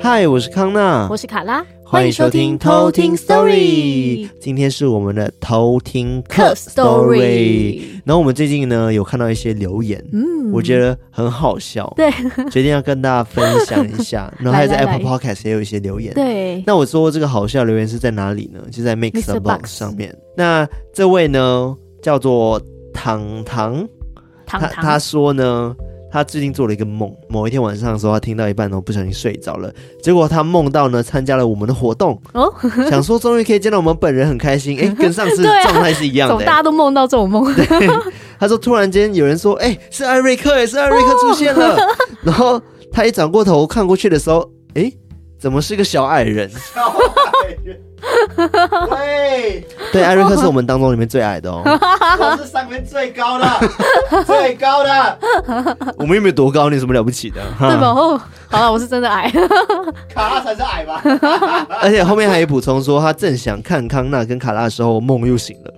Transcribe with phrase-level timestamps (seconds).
[0.00, 4.28] 嗨，我是康娜，我是卡拉，欢迎收听偷听 Story。
[4.40, 7.82] 今天是我们的偷听课 Story。
[8.04, 12.10] 然后我们最近呢有看到一些留言，嗯，我觉得很好笑，对，
[12.50, 14.32] 决定要跟大家分享一下。
[14.38, 16.62] 然后还有在 Apple Podcast 也有一些留言，对。
[16.66, 18.60] 那我说这个好笑留言是在哪里呢？
[18.70, 20.16] 就在 MixerBox 上面。
[20.36, 21.76] 那这位呢
[22.08, 22.58] 叫做
[22.94, 23.86] 糖糖，
[24.46, 25.76] 他他说呢。
[26.10, 29.70] 他最近做了一个梦，某一天晚上的时候，他听到一半，然后不小心睡着了。
[30.02, 32.50] 结果他梦到呢，参加了我们的活动，哦，
[32.88, 34.80] 想说终于可以见到我们本人，很开心。
[34.80, 37.54] 哎，跟上次 状态是一样的，大家都梦到这种梦。
[38.40, 41.76] 他说突然间有人说，哎，是艾瑞克，哎，是艾瑞克出现了。
[42.24, 42.58] 然后
[42.90, 44.90] 他一转过头看过去的时候，哎，
[45.38, 46.48] 怎么是个小矮人？
[46.50, 47.80] 小矮人。
[48.90, 53.46] 喂，对，艾瑞克是我们当中里面最矮的哦，我是上面最高的，
[54.24, 55.18] 最高的。
[55.96, 57.42] 我们又没有多高，你有什么了不起的？
[57.58, 57.88] 对吧？
[57.88, 59.30] 哦，好了，我是真的矮，
[60.14, 61.02] 卡拉才是矮吧？
[61.82, 65.74] 而且后面还有补充说，他正想看康纳跟卡拉的时候，梦又醒了。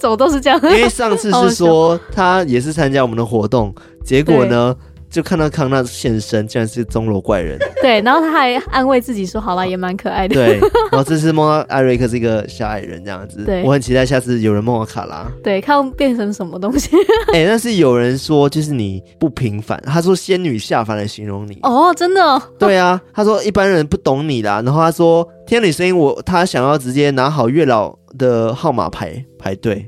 [0.00, 0.60] 怎么都是这样？
[0.64, 3.72] 因为上次是说他也是参加我们的活动，
[4.04, 4.74] 结果呢？
[5.14, 7.56] 就看到康纳现身，竟然是钟楼怪人。
[7.80, 10.58] 对，然后他还安慰自己说：“好了，也蛮可爱的。”对，
[10.90, 13.44] 然后这次梦到艾瑞克是一个小矮人这样子。
[13.44, 15.30] 对，我很期待下次有人梦到卡拉。
[15.44, 16.90] 对，看变成什么东西。
[17.32, 21.56] 哎、欸，但是有人说就是你不平凡，他说仙女下凡来形容你。
[21.62, 22.42] 哦，真的、哦？
[22.58, 24.60] 对啊，他说一般人不懂你啦。
[24.64, 29.86] 然后他说听你声音，我他想要直接拿好月老的号码牌排队。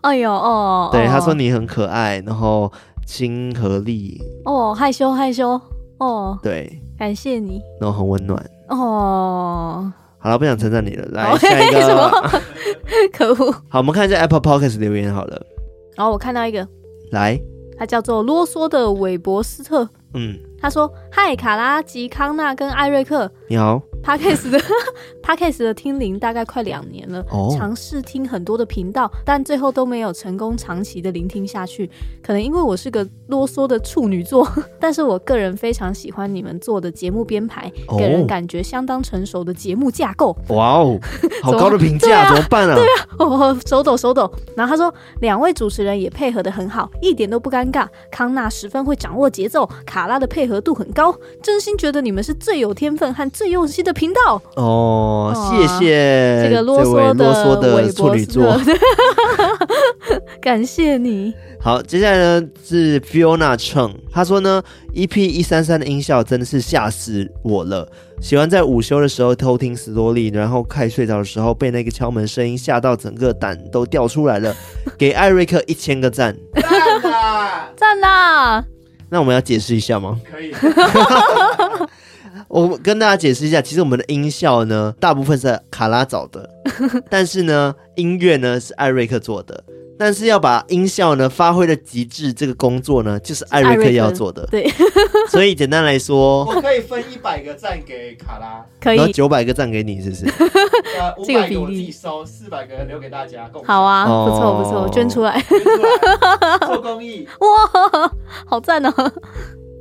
[0.00, 2.72] 哎呦哦，对，他说你很可爱，然后。
[3.08, 4.20] 亲和力。
[4.44, 5.58] 哦，害羞害羞。
[5.98, 8.38] 哦，对，感谢你，然后很温暖。
[8.68, 9.90] 哦。
[10.18, 12.10] 好了，不想称赞你了，来下一个， 什么？
[13.12, 13.50] 可恶。
[13.68, 15.40] 好，我们看一下 Apple Podcast 留言好了。
[15.96, 16.68] 然后我看到一个，
[17.10, 17.40] 来，
[17.78, 24.58] 他叫做啰嗦的韦伯斯特，嗯，他说：“嗨，卡拉吉康纳跟艾瑞克，你好。” Podcast 的
[25.22, 27.24] Podcast 的听龄大概快两年了，
[27.56, 31.90] 尝试听很多的频道，但最后都没有成功长期的聆听下去。
[32.22, 34.48] 可能因为我是个啰嗦的处女座，
[34.80, 40.36] 但是我个人非常喜欢你们做的节目编排，给人感觉相当成熟的节目架构。
[40.48, 40.98] 哇哦，
[41.42, 42.74] 好高的评价，怎么办啊？
[42.74, 44.30] 对啊，哦，手抖手抖。
[44.56, 47.86] 然后他说，两位主持人也配合的很好，一点都不尴尬。
[48.10, 58.56] 康纳十分会掌握节奏，卡拉的配合度很高，真心觉得你们是最有天分和最用心的频道哦，谢谢这个啰嗦的啰嗦的处女座，
[60.40, 61.34] 感谢你。
[61.60, 64.62] 好，接下来呢是 Fiona Cheng，他说呢
[64.94, 67.90] ，EP 一三三的音效真的是吓死我了。
[68.20, 74.54] 喜欢在午休的时候偷听史多利，然后快睡着的时候被那个敲门声音吓到，整个胆都掉出来了。
[74.98, 78.64] 给艾瑞克一千个赞，赞啦，赞啦。
[79.10, 80.20] 那我们要解释一下吗？
[80.30, 80.52] 可以。
[82.48, 86.48] 我跟大家解释一下，其实我们的音效呢，大部分是卡拉找的，
[87.10, 89.62] 但是呢，音乐呢是艾瑞克做的。
[90.00, 94.46] 但是要把音效呢发挥的极致，这个工作呢，就是艾瑞克要做的。
[94.46, 94.64] 对，
[95.28, 100.26] 所以简单来说，我可以分一百个赞给卡拉，可以，然后九百个赞给你，是不是？
[100.96, 103.50] 呃，五百个我自己收，四百个留给大家。
[103.66, 108.12] 好啊，不错不错，捐出来，捐出来做公益，哇，
[108.46, 109.12] 好赞哦！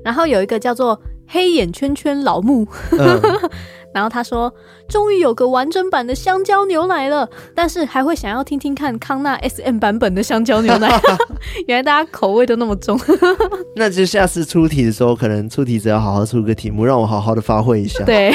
[0.04, 1.00] 然后有一个叫做。
[1.28, 3.22] 黑眼圈圈老木，嗯、
[3.94, 4.54] 然后他说
[4.88, 10.90] ：“终于有个完整版的香蕉牛奶了，但是还会想要听听看康纳 SM 版本的香蕉牛奶。
[11.68, 13.00] 原来大家口味都那么重，
[13.76, 18.04] 那就下次出题的时候，可能出题者要好好出个题目，让我好好的发挥一下。
[18.06, 18.34] 对，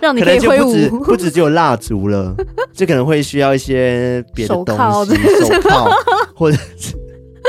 [0.00, 2.34] 让你可以挥舞，不止不止只有蜡烛了，
[2.74, 4.76] 就可能会需要一些别的东
[5.06, 5.14] 西，
[6.34, 6.94] 或者是。”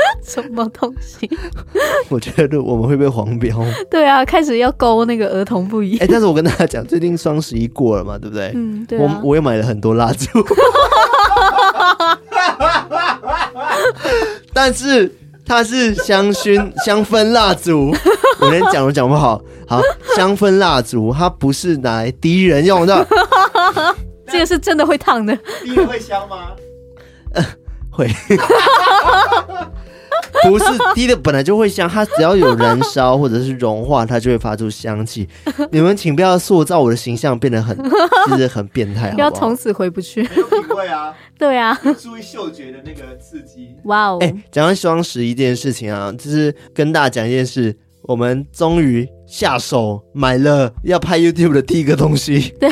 [0.24, 1.28] 什么东西？
[2.10, 3.56] 我觉得我们会被黄标。
[3.90, 5.96] 对啊，开始要勾那个儿童不宜。
[5.98, 8.52] 哎、欸，但是我跟大家讲，最近双十一过了嘛，对不对？
[8.54, 9.20] 嗯，对、啊。
[9.22, 10.28] 我我也买了很多蜡烛，
[14.52, 15.12] 但是
[15.44, 17.94] 它是香薰香氛蜡烛。
[18.40, 19.40] 我连讲都讲不好。
[19.66, 19.80] 好，
[20.16, 23.06] 香氛蜡烛，它不是拿来滴人用的。
[24.26, 25.36] 这个是真的会烫的。
[25.62, 26.52] 滴人会香吗？
[27.34, 27.44] 呃，
[27.90, 28.08] 会。
[30.48, 35.28] 不是滴的本来就会香，它只要有燃烧或者是融化，它就会发出香气。
[35.70, 37.76] 你们请不要塑造我的形象变得很，
[38.28, 40.22] 就是很变态，不要从此回不去。
[40.22, 43.74] 没有品味啊， 对啊，注意嗅觉的那个刺激。
[43.84, 44.18] 哇哦！
[44.20, 52.68] 哎，讲到双十一这件事情啊，就是跟大家讲一件事，我们终于下手买了要拍 YouTube 的第一个东西，对，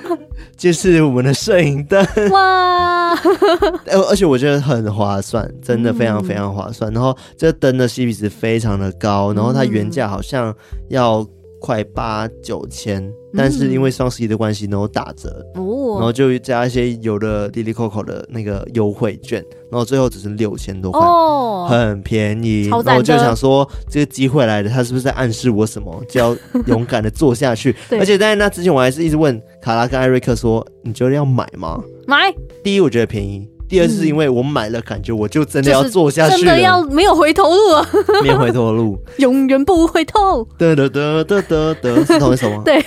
[0.56, 2.04] 就是我们的摄影灯。
[2.32, 3.14] 哇！
[4.08, 6.90] 而且我觉得很划算，真的非常非常划算。
[6.90, 10.54] 嗯、然后这灯的 CP 值非常的高，然后它原价好像
[10.88, 11.26] 要。
[11.60, 22.68] 快八九千，但是因为双十一的关系，然后打折，哦，然后就加一些有的 Lily Coco 的那个优惠券，然后最后只剩六千多块，哦，很便宜。
[22.68, 26.02] 然后我就想说，这个机会来了，他是不是在暗示我什么？
[26.08, 27.74] 就要勇敢的做下去。
[27.92, 32.34] 而且在那之前，我还是一直问卡拉跟艾瑞克说：“你觉得要买吗？”买。
[32.62, 33.48] 第一，我觉得便宜。
[33.68, 37.86] 第二是因为我买了，感觉我就真的要做下去，真的要没有回头路了，
[38.22, 40.42] 没有回头路， 永远不回头。
[40.56, 42.62] 得得得得得得，是同一首吗？
[42.66, 42.82] 对，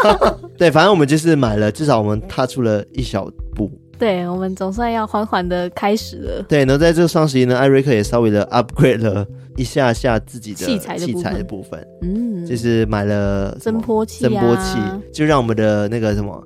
[0.56, 3.70] 对，反正我们就是买了，至少我们踏出了一小步。
[3.98, 6.42] 对，我们总算要缓缓的开始了。
[6.48, 9.24] 对，然后在这个双十一呢，艾瑞克也稍微的 upgrade 了
[9.56, 14.78] 一下下自己的器材器材的部分，嗯，就是买了增波器，增波器
[15.12, 16.42] 就让我们的那个什么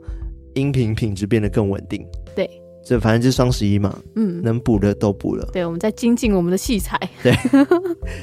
[0.55, 2.05] 音频品质变得更稳定。
[2.35, 2.51] 对。
[2.89, 5.45] 这反正就双十一嘛，嗯，能补的都补了。
[5.53, 6.97] 对，我们在精进我们的器材。
[7.21, 7.37] 对，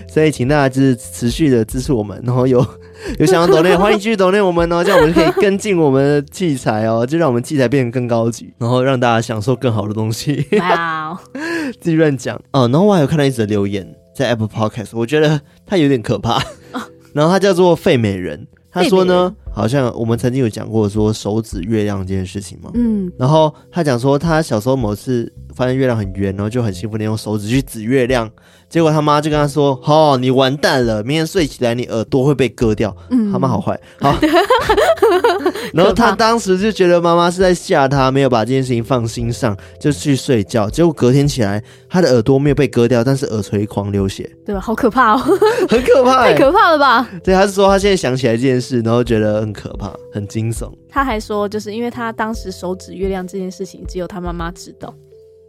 [0.07, 2.65] 所以请大家就是持续的支持我们，然后有
[3.19, 10.47] 有想要抖内，欢迎继续抖内我们哦，这样我们就可以跟进我们的器材哦，就让我们器材变得更高级，然后让大家享受更好的东西。
[10.59, 11.19] 哇哦，
[11.81, 12.69] 自己乱讲哦。
[12.69, 16.41] 然后我还有看到一则留言在 Apple Podcast，我觉得它有点可怕。
[17.13, 18.47] 然后它叫做废美人。
[18.71, 28.29] 他说呢，好像我们曾经有讲过说手指月亮这件事情嘛，嗯，然后他讲说他小时候某次发现月亮很圆，然后就很兴奋的用手指去指月亮。
[28.69, 34.17] 结果他妈就跟他说：“哦，你完蛋了，明天睡起来你耳朵会被割掉。”嗯，他妈好坏，好。
[35.75, 40.67] 然后他当时就觉得妈妈是在吓他，没有把这件事情放心上，就去睡觉。
[40.67, 44.59] 结果隔天起来，他的耳朵没有被割掉，但是耳垂狂流血，对吧？
[44.61, 45.17] 好可怕哦，
[45.69, 47.07] 很可怕，太可怕了吧？
[47.23, 50.71] 对，他是说他现在想起来这件事，然后觉得很可怕，很惊悚。
[50.89, 54.93] 他还说，就是因为他当时手指月亮这件事情，只有他妈妈知道。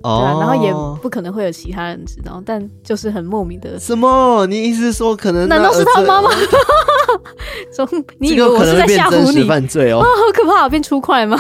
[0.03, 0.71] 哦、对啊，然后也
[1.01, 3.79] 不可能会有其他人知道，但就是很莫名的。
[3.81, 4.47] 什么？
[4.47, 5.49] 你意思说可能？
[5.49, 6.29] 难道是他妈妈？
[7.75, 7.89] 说
[8.19, 9.45] 你以为我是在吓唬你？
[9.45, 11.39] 犯罪哦，哦，好可怕，变出快吗？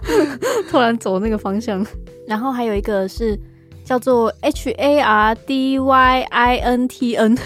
[0.70, 1.84] 突然走那个方向。
[2.26, 3.38] 然后还有一个是
[3.84, 7.36] 叫做 H A R D Y I N T N，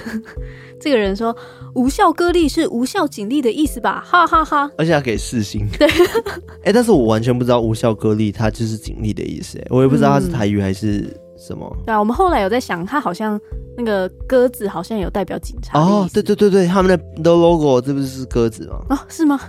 [0.85, 1.35] 这个人说。
[1.75, 4.01] 无效割力是无效警力的意思吧？
[4.07, 4.73] 哈哈哈，哈！
[4.79, 5.67] 而且要给四星。
[5.77, 5.89] 对，
[6.63, 11.83] 哎、欸，但是我完全不知道无效割力它就是警力的意思，哎，我也不知道它是台语还是什么、嗯。
[11.87, 13.41] 对啊，我们后来有在想，它好像
[13.77, 18.79] 那个鸽子好像有代表警察哦，对对对对，他们的 logo 这不是是鸽子吗？
[18.91, 19.41] 啊、哦，是吗？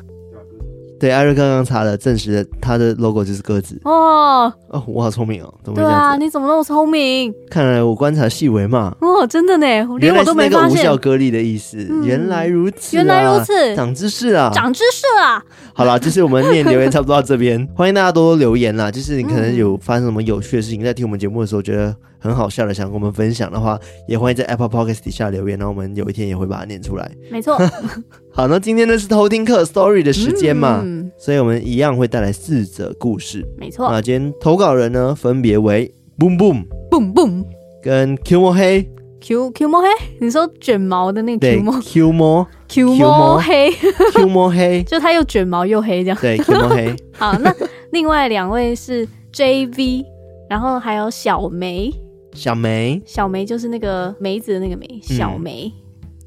[0.99, 4.51] 对，艾瑞刚刚查了，证实了他的 logo 就是鸽子哦。
[4.69, 6.15] 哦，我好聪明哦，怎么对啊？
[6.17, 7.33] 你怎么那么聪明？
[7.49, 8.95] 看来我观察细微嘛。
[9.01, 9.65] 哦，真的呢，
[9.99, 10.61] 连我都没发现。
[10.61, 15.43] 原来是那个无效歌励的意思，嗯、原来如此、啊，原来如此，长知识啊，长知识啊。
[15.73, 18.89] 好啦， 就是我们念留言差不多到这边， 欢迎大家多多留言啦。
[18.89, 23.77] 就是你可能有发生什么有趣的事情，在听我们节目的时候觉得很好笑的，想跟我们分享的话，
[24.07, 27.11] 也欢迎在 Apple Podcast 底下留言，然后我们有一天也会把它念出来。
[27.29, 27.59] 没错。
[28.35, 33.47] 好，那今天呢是偷听课 Story 的时间嘛、嗯，所以我们一样会带来四则故事。
[33.57, 33.89] 没错。
[33.89, 35.89] 那今天投稿人呢，分别为
[36.19, 37.45] Boom Boom Boom Boom
[37.81, 38.89] 跟 Q 摸黑
[39.21, 39.87] Q Q 摸黑，
[40.19, 43.71] 你说卷毛的那个 Q 摸 Q 摸 Q 摸黑
[44.13, 46.17] Q 摸黑， 就他又卷毛又黑这样。
[46.19, 46.93] 对，Q 摸黑。
[47.17, 47.55] 好，那
[47.93, 50.03] 另外两位是 JV，
[50.49, 51.89] 然后还有小梅。
[52.33, 55.71] 小梅，小梅就是那个梅子的那个梅，小梅。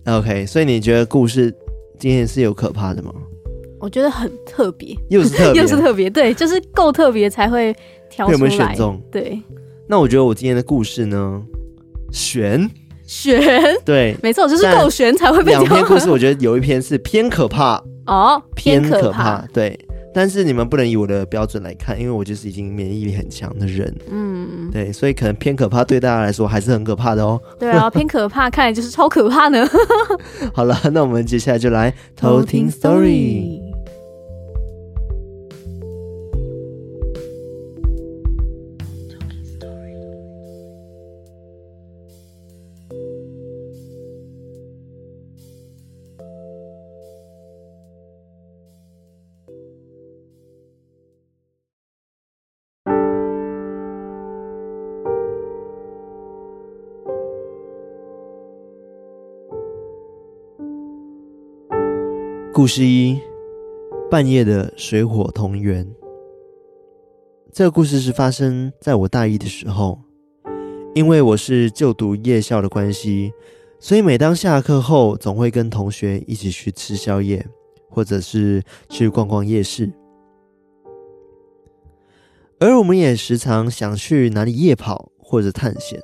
[0.07, 1.55] 嗯、OK，所以你觉得故事？
[1.99, 3.13] 今天是有可怕的吗？
[3.81, 7.75] 我觉得很特别，又是特别， 又是特别，对，就是够特别才会
[8.11, 8.39] 挑出来。
[8.39, 9.01] 有没有选中？
[9.11, 9.41] 对。
[9.89, 11.43] 那我觉得我今天的故事呢，
[12.13, 12.69] 悬
[13.07, 13.41] 悬，
[13.85, 15.63] 对，没错，就是够悬才会被挑。
[15.63, 19.88] 两篇故事，我觉得有一篇是偏可怕哦，偏可怕，偏可怕，对。
[20.19, 27.41] 但是你们不能以我的标准来看，因为我就是已经免疫力很强的人，嗯，对，所以可能偏可怕对大家来说还是很可怕的哦。
[27.57, 29.65] 对啊，偏可怕，看来就是超可怕呢。
[30.53, 33.68] 好了，那我们接下来就来偷听 story。
[62.59, 63.21] 故事一：
[64.11, 65.89] 半夜的水火同源。
[67.53, 70.01] 这个故事是发生在我大一的时候，
[70.93, 73.33] 因为我是就读夜校的关系，
[73.79, 77.47] 所以每当下课后，总会跟同学一起去吃宵夜，
[77.89, 79.93] 或者是去逛逛夜市。
[82.59, 86.03] 而我们也时常想去哪里夜跑或者探险，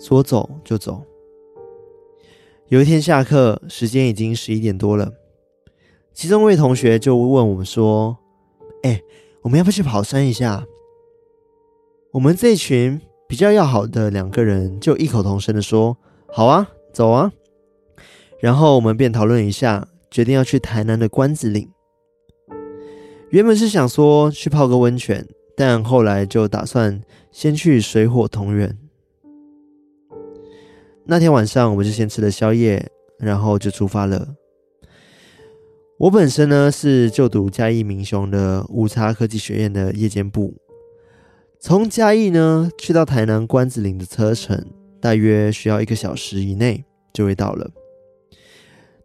[0.00, 1.04] 说走就走。
[2.68, 5.12] 有一天下课，时间已经十一点多了，
[6.16, 8.16] 其中一位同学就问我们说
[8.84, 8.98] ：“哎，
[9.42, 10.64] 我们要不要去跑山一下？”
[12.10, 15.94] 我们这群比较要好的两个人就异口同声的说
[16.32, 17.30] ：“好啊，走啊！”
[18.40, 21.70] 然后我们便讨论一下，决定要去台南的关子岭。
[23.28, 26.98] 原本是想说去泡个温泉，但后来就打算
[27.30, 28.78] 先去水火同源。
[31.04, 34.26] 那天晚上，我们就先吃了宵夜，然后就出发了。
[35.98, 40.52] 我本身呢是就读嘉义民雄的乌叉科技学院的夜间部，
[41.58, 44.62] 从嘉义呢去到台南关子岭的车程
[45.00, 46.84] 大约需要一个小时以内
[47.14, 47.70] 就会到了。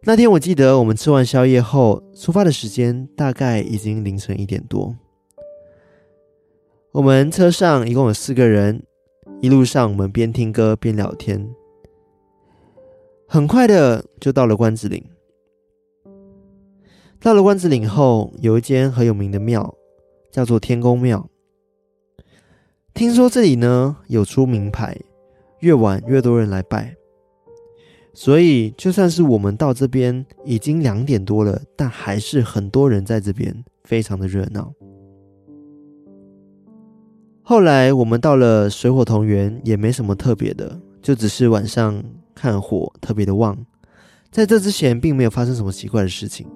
[0.02, 4.94] 那天我记得我们吃完宵夜后出发的时间大概已经凌晨一点多。
[6.92, 8.82] 我们车上一共有四个人，
[9.40, 11.48] 一路上我们边听歌边聊天。
[13.26, 15.02] 很快的就到了关子岭。
[17.22, 19.72] 到了关子岭后，有一间很有名的庙，
[20.32, 21.30] 叫做天公庙。
[22.92, 24.98] 听说这里呢有出名牌，
[25.60, 26.96] 越晚越多人来拜。
[28.12, 34.72] 所以就算是我们到这边已经两点多了，但还是很多人在这边，非常的热闹。
[37.42, 42.02] 后来我们到了水火同源，也没什么特别的，就只是晚上。
[42.34, 43.56] 看火特别的旺，
[44.30, 46.46] 在这之前并没有发生什么奇怪的事情。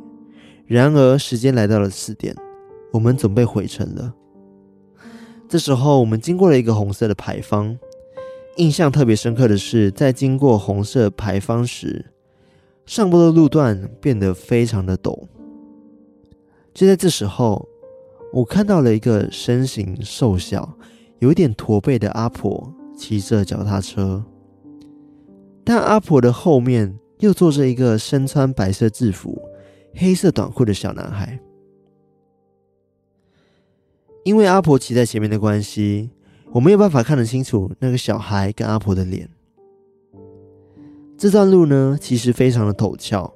[0.67, 2.35] 然而时间来到了四点，
[2.93, 4.13] 我们准备回程了。
[5.49, 7.79] 这时候我们经过了一个红色的牌坊，
[8.57, 12.07] 印象特别深刻的是，在经过红色牌坊时，
[12.85, 15.27] 上坡的路段变得非常的陡。
[16.75, 17.69] 就在这时候，
[18.33, 20.77] 我看到了一个身形瘦小、
[21.21, 24.25] 有点驼背的阿婆骑着脚踏车。
[25.65, 29.41] 但阿婆的后面又坐着一个身穿白色制服、
[29.97, 31.39] 黑色短裤的小男孩。
[34.25, 36.11] 因为阿婆骑在前面的关系，
[36.53, 39.29] 我没有办法看得清楚那个小孩跟阿婆的脸。
[41.17, 43.33] 这段路呢，其实非常的陡峭，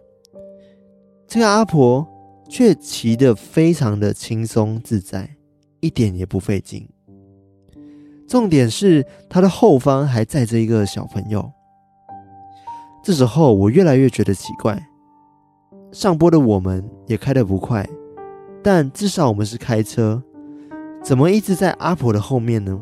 [1.27, 2.07] 这个阿婆
[2.49, 5.37] 却骑得非常的轻松自在，
[5.79, 6.87] 一点也不费劲。
[8.27, 11.51] 重点是她的后方还载着一个小朋友。
[13.03, 14.90] 这时候，我越来越觉得奇怪。
[15.93, 17.89] 上坡的我们也开得不快，
[18.63, 20.23] 但至少我们是开车，
[21.03, 22.81] 怎么一直在阿婆的后面呢？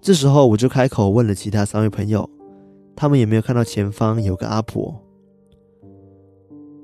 [0.00, 2.28] 这时候，我就开口问了其他三位朋友，
[2.94, 5.02] 他们也没有看到前方有个阿婆。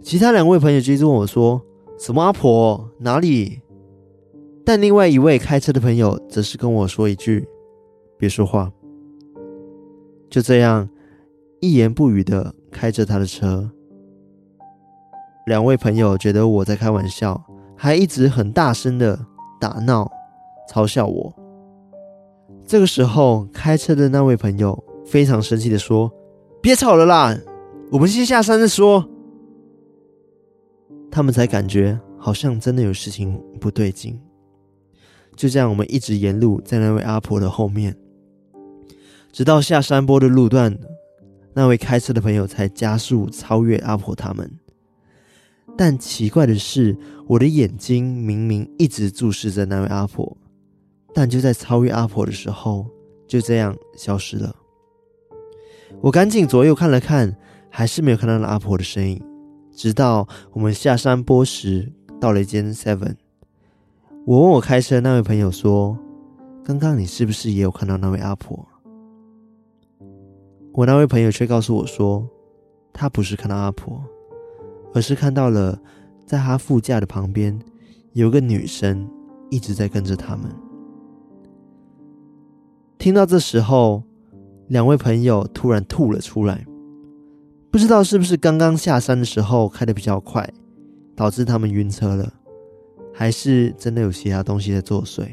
[0.02, 1.62] 其他两位朋友就一直问我说
[1.98, 2.90] ：“什么阿婆？
[2.98, 3.60] 哪里？”
[4.64, 7.48] 但另外一位开车的朋友则是跟我说一句
[8.18, 8.70] ：“别说话。”
[10.28, 10.88] 就这样。
[11.60, 13.70] 一言不语的开着他的车，
[15.46, 17.42] 两位朋友觉得我在开玩笑，
[17.76, 19.18] 还一直很大声的
[19.60, 20.10] 打闹，
[20.70, 21.34] 嘲笑我。
[22.64, 26.10] 这个时候，开车的那位朋友非常生气的说
[26.62, 27.36] ：“别吵了啦，
[27.90, 29.08] 我们先下山再说。”
[31.10, 34.18] 他们才感觉好像真的有事情不对劲。
[35.34, 37.96] 就这样，我们一直沿路在那位阿婆的后面，
[39.32, 40.78] 直到下山坡的路段。
[41.54, 44.50] 那位开车的朋友才加速超越阿婆他们，
[45.76, 50.36] 但奇怪的是，我的眼睛明明一直注视着那位阿婆，
[51.14, 52.86] 但就在超越阿婆的时候，
[53.26, 54.54] 就这样消失了。
[56.00, 57.34] 我赶紧左右看了看，
[57.70, 59.22] 还是没有看到那阿婆的身影。
[59.74, 63.14] 直到我们下山坡时，到了一间 Seven，
[64.26, 65.96] 我问我开车那位朋友说
[66.62, 68.68] ：“刚刚你是不是也有看到那位阿婆？”
[70.74, 72.28] 我那位朋友却告诉我说，
[72.92, 74.02] 他不是看到阿婆，
[74.94, 75.80] 而是看到了
[76.26, 77.58] 在他副驾的旁边
[78.12, 79.08] 有个女生
[79.50, 80.50] 一直在跟着他们。
[82.98, 84.02] 听到这时候，
[84.68, 86.64] 两位朋友突然吐了出来，
[87.70, 90.48] 不知道是不是刚刚下山的时候开得比较快，
[91.16, 92.32] 导致他们晕车了，
[93.12, 95.26] 还是真的有其他东西在作祟。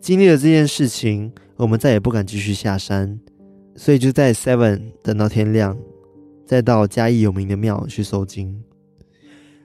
[0.00, 3.18] 经历了这件事情，我们再也不敢继续下山。
[3.74, 5.76] 所以就在 Seven 等到天亮，
[6.46, 8.62] 再到嘉义有名的庙去收惊。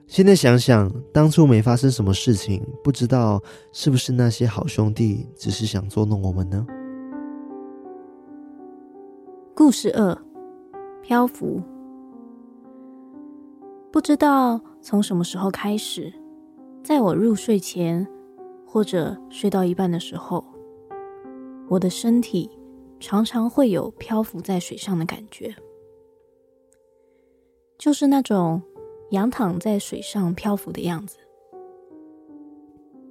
[0.08, 6.68] 现在想想，当初没发生什么事情，不知道是不是那些好兄弟只是想捉弄我们呢？
[9.56, 10.18] 故事二：
[11.02, 11.62] 漂浮。
[13.92, 16.12] 不知道从什么时候开始，
[16.84, 18.06] 在我入睡前，
[18.66, 20.44] 或者睡到一半的时候，
[21.70, 22.50] 我的身体
[23.00, 25.56] 常常会有漂浮在水上的感觉，
[27.82, 28.62] 就是那种
[29.10, 31.18] 仰躺在水上漂浮的样子。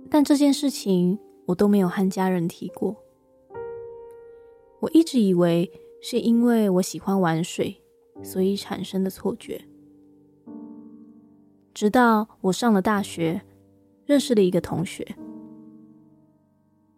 [0.08, 2.96] 但这件事情我都没有和家人提过。
[4.78, 5.68] 我一直以为
[6.00, 7.82] 是因为我喜欢玩水，
[8.22, 9.60] 所以产生的错觉。
[11.74, 13.42] 直到我上了大学，
[14.04, 15.04] 认识了一个同学，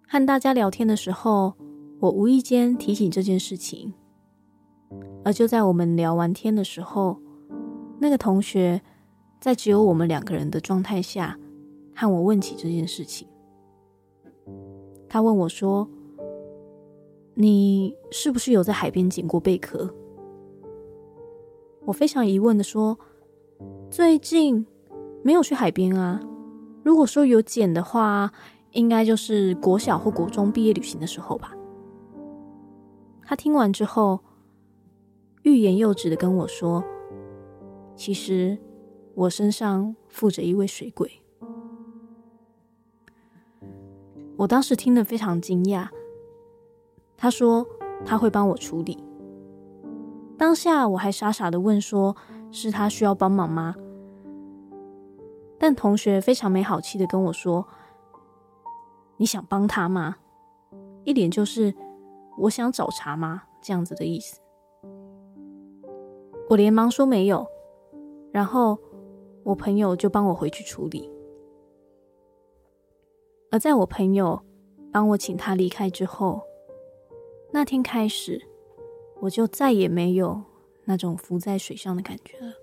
[0.07, 1.55] 和大家聊天的时候，
[2.01, 3.95] 我无意间提起这件事情。
[5.25, 7.19] 而就在我们聊完天的时候，
[8.03, 8.83] 那个同学
[9.41, 11.39] 在只有我们两个人的状态下，
[11.95, 13.29] 和我问起这件事情。
[15.09, 15.89] 他问我说
[17.35, 19.95] ：“你是不是有在海边捡过贝壳？”
[21.87, 22.99] 我非常疑问的说
[23.89, 24.67] ：“最近
[25.23, 26.21] 没有去海边啊。
[26.83, 28.33] 如果说有捡的话，
[28.73, 31.55] 应该就是国小或国中毕业旅行的时候吧。”
[33.23, 34.19] 他听完之后，
[35.43, 36.83] 欲言又止的跟我说
[37.95, 38.59] ：“其实
[39.15, 41.11] 我身上附着一位水鬼。”
[44.37, 45.89] 我当时听得非常惊讶。
[47.17, 47.65] 他说
[48.05, 48.99] 他会帮我处理。
[50.37, 52.17] 当下我还傻傻的问说
[52.51, 53.77] ：“是他需要帮忙吗？”
[55.57, 57.65] 但同学非常没好气的跟我说
[59.19, 60.17] ：“你想帮他吗？”
[61.05, 61.73] 一脸就是
[62.37, 64.41] “我想找茬吗”这样子的意思。
[66.49, 67.47] 我连忙说没有，
[68.33, 68.79] 然后
[69.45, 71.09] 我朋友就帮我回去处理。
[73.51, 74.41] 而在我朋友
[74.91, 76.41] 帮我请他离开之后，
[77.53, 78.41] 那天开始，
[79.21, 80.43] 我就再也没有
[80.87, 82.55] 那种浮在水上的感觉了。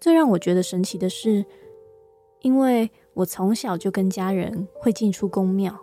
[0.00, 1.46] 最让我觉得神奇的是，
[2.40, 5.76] 因为我从小就跟家人会进出宫庙，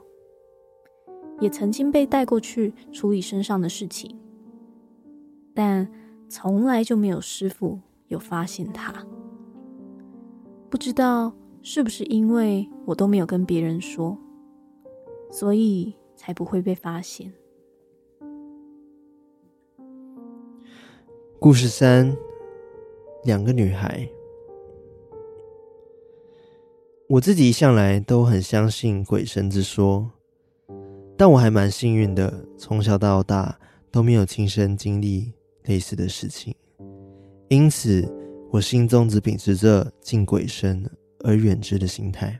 [1.39, 4.19] 也曾经被带过去处理身上的事情，
[5.53, 5.89] 但
[6.29, 8.93] 从来就没有师傅有发现他。
[10.69, 11.33] 不知道。
[11.67, 14.15] 是不是因为我都没有跟别人说，
[15.31, 17.33] 所以才不会被发现？
[21.39, 22.15] 故事三：
[23.23, 24.07] 两个女孩。
[27.09, 30.11] 我自己一向来都很相信鬼神之说，
[31.17, 33.57] 但我还蛮幸运的，从小到大
[33.89, 36.55] 都没有亲身经历类似的事情，
[37.55, 38.05] 因此
[38.51, 40.85] 我心中只秉持着敬鬼神
[41.23, 42.37] 而远之的心态，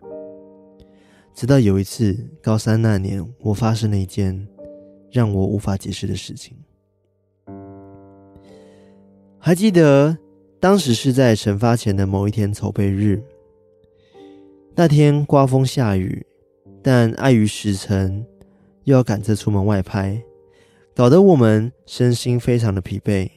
[1.34, 4.45] 直到有一次高三那年，我发生了一件
[5.10, 6.58] 让我无法解释的事情。
[9.39, 10.17] 还记得
[10.60, 13.23] 当时是在惩罚前的某一天筹备日，
[14.75, 16.25] 那天刮风下雨，
[16.84, 18.25] 但碍于时辰，
[18.84, 20.21] 又要赶着出门外拍，
[20.93, 23.32] 搞得我们身心非常的疲惫。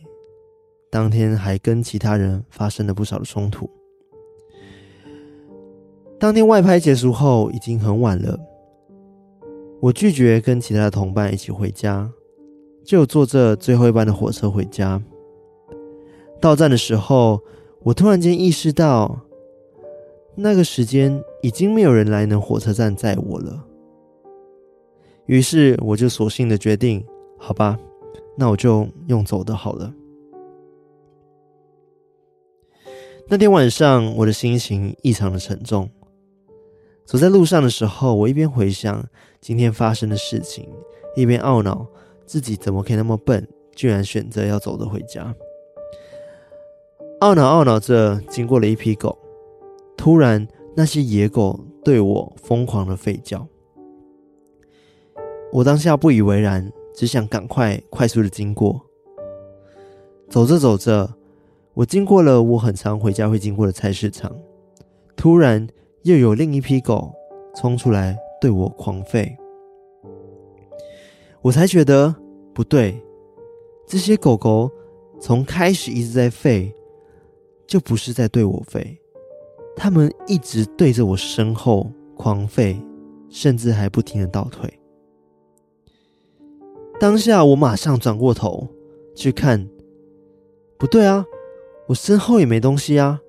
[0.91, 3.69] 当天还跟其他人发生了不少的冲突。
[6.19, 8.39] 当天外拍结束后，已经很晚了。
[9.81, 12.11] 我拒绝跟其他的同伴一起回家，
[12.85, 15.01] 就坐这最后一班的火车回家。
[16.41, 17.41] 到站的时候，
[17.83, 19.21] 我突然间意识到，
[20.35, 23.65] 那个时间已经没有人来能火车站载我了。
[25.27, 27.05] 于是我就索性的决定，
[27.37, 27.79] 好吧，
[28.37, 29.95] 那我就用走的好了。
[33.31, 35.87] 那天晚上，我的心情异常的沉重。
[37.05, 39.07] 走在路上的时候，我一边回想
[39.39, 40.67] 今天发生的事情，
[41.15, 41.87] 一边懊恼
[42.25, 45.35] 自己怎么可以那么笨，居然选择要走着回家。
[47.21, 49.19] 懊恼懊恼着，经过了一批狗，
[49.95, 53.47] 突然那些野狗对我疯狂的吠叫。
[55.53, 58.81] 我当下不以为然，只想赶快快速的经过。
[60.31, 61.11] 走着走着，
[61.79, 64.37] 我经过了我很常回家会经过的菜市场，
[65.17, 65.67] 突然。
[66.05, 67.13] 又有另一批狗
[67.55, 69.37] 冲出来对我狂吠，
[71.43, 72.15] 我才觉得
[72.55, 72.99] 不对。
[73.87, 74.71] 这些狗狗
[75.21, 76.73] 从开始一直在吠，
[77.67, 78.97] 就不是在对我吠，
[79.77, 82.81] 它们一直对着我身后狂吠，
[83.29, 84.73] 甚至还不停的倒退。
[86.99, 88.67] 当下我马上转过头
[89.15, 89.69] 去看，
[90.79, 91.27] 不对啊，
[91.89, 93.21] 我身后也没东西啊。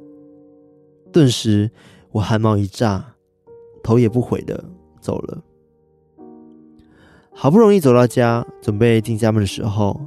[1.12, 1.72] 顿时。
[2.12, 3.14] 我汗毛一炸，
[3.84, 4.66] 头也不回的
[5.00, 5.44] 走了。
[7.32, 10.02] 好不容易走到家，准备进家门的时候，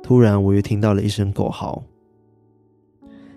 [0.00, 1.82] 突然我又听到了一声狗嚎，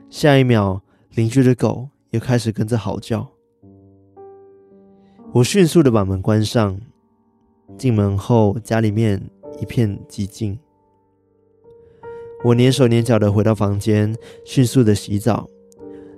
[0.08, 0.84] 下一秒
[1.16, 3.28] 邻居的狗又开始跟着嚎叫。
[5.34, 6.80] 我迅速的把门关上，
[7.76, 9.20] 进门后家里面
[9.60, 10.60] 一片寂静。
[12.44, 15.48] 我蹑手蹑脚的回到房间，迅速的洗澡，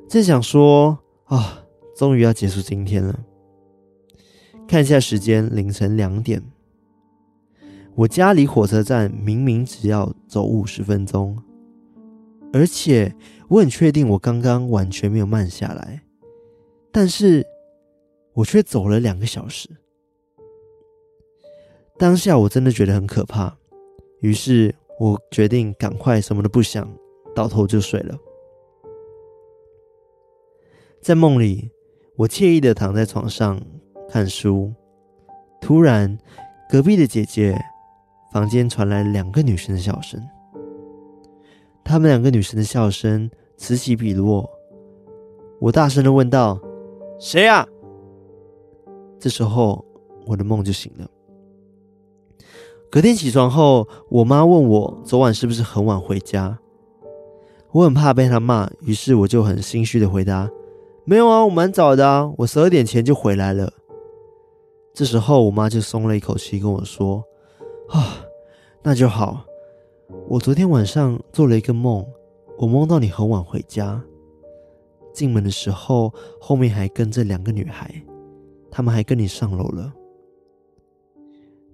[0.08, 1.66] 正想说啊，
[1.98, 3.20] 终于要结束今天了。
[4.66, 6.42] 看一下时间，凌晨两点。
[7.96, 11.38] 我家离火车站明明只要走五十分钟，
[12.54, 13.14] 而且
[13.50, 16.04] 我很确定我刚刚完全没有慢下来，
[16.90, 17.46] 但是
[18.32, 19.70] 我却走了两个小时。
[21.98, 23.58] 当下我真的觉得很可怕，
[24.22, 24.74] 于是。
[25.04, 26.90] 我决定赶快什么都不想，
[27.36, 28.18] 倒头就睡了。
[31.02, 31.70] 在梦里，
[32.16, 33.62] 我惬意的躺在床上
[34.08, 34.72] 看书。
[35.60, 36.18] 突然，
[36.70, 37.54] 隔壁的姐姐
[38.32, 40.26] 房间传来两个女生的笑声。
[41.84, 44.50] 她们两个女生的笑声此起彼落。
[45.60, 46.58] 我大声的问道
[47.20, 47.68] ：“谁呀？”
[49.20, 49.84] 这时候，
[50.26, 51.06] 我的梦就醒了。
[52.94, 56.60] 隔天起床后，我妈问我昨晚是不是很晚回家。
[57.72, 60.48] 我很怕被她骂，于是我就很心虚的回答
[61.04, 63.74] ：“没有啊，我蛮早的啊，我十二点前就回来了。”
[64.94, 67.24] 这时候，我妈就松了一口气，跟我说
[67.90, 68.18] ：“啊，
[68.84, 69.44] 那就好。
[70.28, 72.06] 我昨天晚上做了一个梦，
[72.60, 74.00] 我梦到你很晚回家，
[75.12, 77.92] 进门的时候后面还跟着两个女孩，
[78.70, 79.92] 她们还跟你上楼了。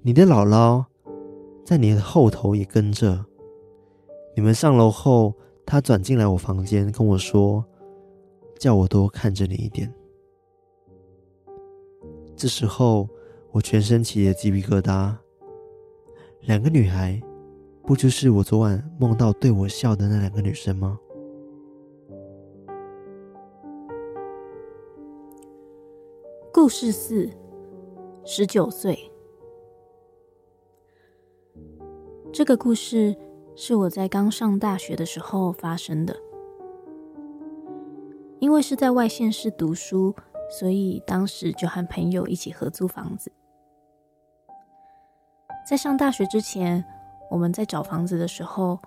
[0.01, 0.85] 你的姥姥。”
[1.69, 3.23] 在你的后头也跟着。
[4.35, 5.35] 你们上楼后，
[5.67, 7.63] 他转进来我房间跟我说
[8.57, 9.93] ：“叫我多看着你一点。”
[12.35, 13.07] 这时候，
[13.51, 15.15] 我全身起了鸡皮疙瘩。
[16.41, 17.21] 两个女孩，
[17.83, 20.99] 不就是我昨晚梦到对我笑的那两个女生吗？
[26.51, 27.29] 故事四：
[28.25, 29.08] 十九岁。
[32.31, 33.15] 这个故事
[33.55, 36.15] 是我在刚上大学的时候发生的。
[38.39, 40.15] 因为是在外县市读书，
[40.49, 43.31] 所以当时就和朋友一起合租房子。
[45.67, 46.83] 在上大学之前，
[47.29, 48.79] 我们在找房子的时候，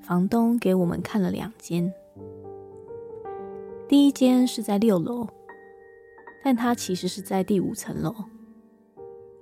[0.00, 1.92] 房东给我们看了两间。
[3.88, 5.26] 第一间是在六楼，
[6.44, 8.14] 但它其实是在第五层楼。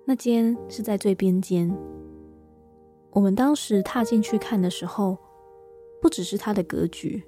[0.07, 1.77] 那间是在最边间。
[3.13, 5.19] 我们当时踏进去看的时候，
[6.01, 7.23] 不只是它的格局，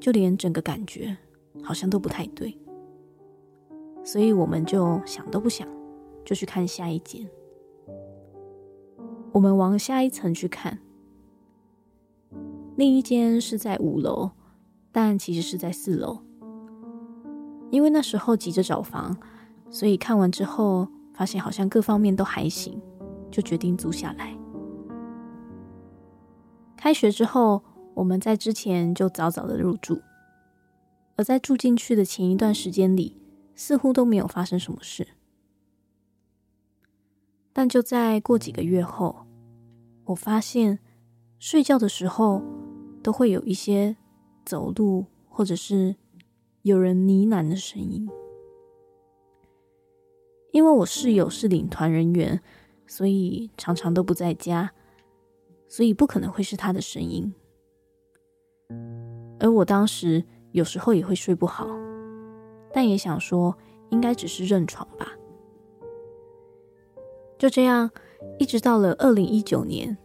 [0.00, 1.16] 就连整个感觉
[1.62, 2.56] 好像都不太对，
[4.04, 5.68] 所以我们就想都不想，
[6.24, 7.28] 就去看下一间。
[9.32, 10.78] 我们往下一层去看，
[12.76, 14.30] 另一间是在五楼，
[14.92, 16.18] 但其实是在四楼。
[17.70, 19.16] 因为那时候急着找房，
[19.68, 22.80] 所以看完之后发现好像各方面都还行，
[23.32, 24.37] 就决定租下来。
[26.78, 27.64] 开学之后，
[27.94, 30.00] 我们在之前就早早的入住，
[31.16, 33.20] 而在住进去的前一段时间里，
[33.56, 35.08] 似乎都没有发生什么事。
[37.52, 39.26] 但就在过几个月后，
[40.04, 40.78] 我发现
[41.40, 42.40] 睡觉的时候
[43.02, 43.96] 都会有一些
[44.46, 45.96] 走路或者是
[46.62, 48.08] 有人呢喃的声音。
[50.52, 52.40] 因为我室友是领团人员，
[52.86, 54.72] 所以常常都不在家。
[55.68, 57.32] 所以不可能会是他的声音，
[59.38, 61.68] 而我当时有时候也会睡不好，
[62.72, 63.54] 但也想说
[63.90, 65.12] 应该只是认床吧。
[67.38, 67.90] 就这样，
[68.38, 69.96] 一直到了二零一九年，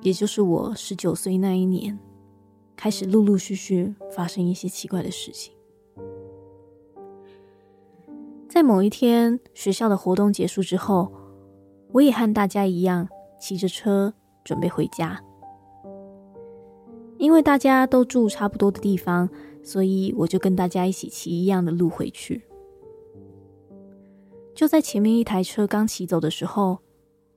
[0.00, 1.96] 也就是我十九岁那一年，
[2.74, 5.54] 开始陆陆续续发生一些奇怪的事情。
[8.48, 11.12] 在某一天学校的活动结束之后，
[11.92, 13.06] 我也和大家一样
[13.38, 14.14] 骑着车。
[14.50, 15.16] 准备回家，
[17.18, 19.30] 因为大家都住差不多的地方，
[19.62, 22.42] 所以我就跟大家一起骑一样的路回去。
[24.52, 26.80] 就在前面一台车刚骑走的时候，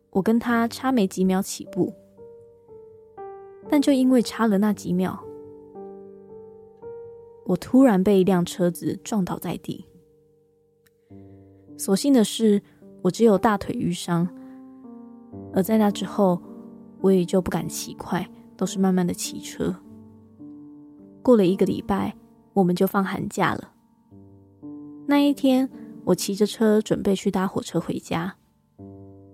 [0.09, 1.93] 我跟他差没几秒起步，
[3.69, 5.23] 但就因为差了那几秒，
[7.45, 9.85] 我突然被一辆车子撞倒在地。
[11.77, 12.63] 所幸的是，
[13.03, 14.27] 我只有大腿瘀伤，
[15.53, 16.41] 而在那之后。
[17.03, 19.75] 我也就不敢骑快，都是慢慢的骑车。
[21.21, 22.15] 过了一个礼拜，
[22.53, 23.73] 我们就放寒假了。
[25.05, 25.69] 那一天，
[26.05, 28.37] 我骑着车准备去搭火车回家，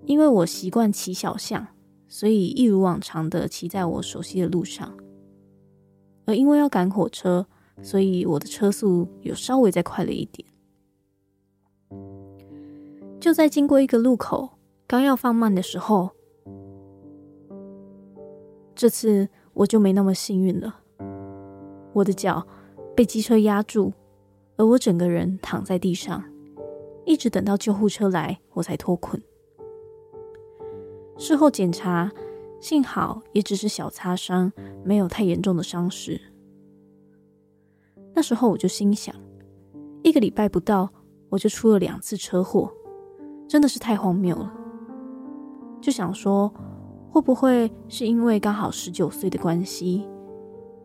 [0.05, 1.67] 因为我习惯骑小巷，
[2.07, 4.97] 所以一如往常的骑在我熟悉的路上。
[6.25, 7.45] 而因为要赶火车，
[7.83, 10.47] 所以我的车速有稍微再快了一点。
[13.19, 16.09] 就在经过一个路口，刚要放慢的时候，
[18.79, 20.79] 这次我就没那么幸运了。
[21.91, 22.47] 我的脚
[22.95, 23.91] 被机车压住，
[24.55, 26.23] 而我整个人躺在地上，
[27.05, 29.21] 一直等到救护车来，我才脱困。
[31.17, 32.09] 事后检查，
[32.61, 34.49] 幸好也只是小擦伤，
[34.85, 36.21] 没有太严重的伤势。
[38.13, 39.13] 那时候我就心想，
[40.03, 40.89] 一个礼拜不到，
[41.27, 42.71] 我就出了两次车祸，
[43.45, 44.53] 真的是太荒谬了。
[45.81, 46.53] 就想说，
[47.11, 50.07] 会不会是因为刚好十九岁的关系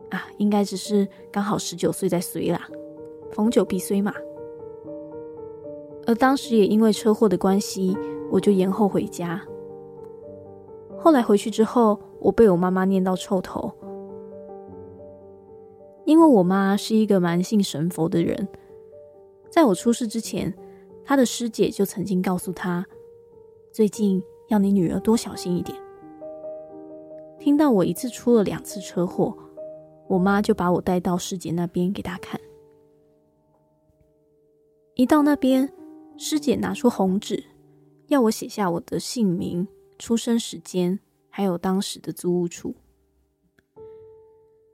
[0.09, 0.27] 啊？
[0.37, 2.67] 应该只是刚好十九岁在随啦，
[3.31, 4.13] 逢九必衰嘛。
[6.07, 7.97] 而当时也因为车祸的关系，
[8.31, 9.41] 我就延后回家。
[10.97, 13.71] 后来回去之后，我被我妈妈念到臭头，
[16.05, 18.47] 因为我妈是一个蛮信神佛的人，
[19.49, 20.51] 在我出事之前，
[21.03, 22.85] 她的师姐就曾经告诉她，
[23.71, 25.84] 最近要你女儿多小心一点。
[27.45, 29.37] 听到我一次出了两次车祸，
[30.07, 32.41] 我妈就把我带到师姐那边给她看。
[34.95, 35.71] 一到那边，
[36.17, 37.45] 师姐拿出红纸，
[38.07, 39.67] 要我写下我的姓名。
[39.99, 42.73] 出生时间，还有当时的租屋处。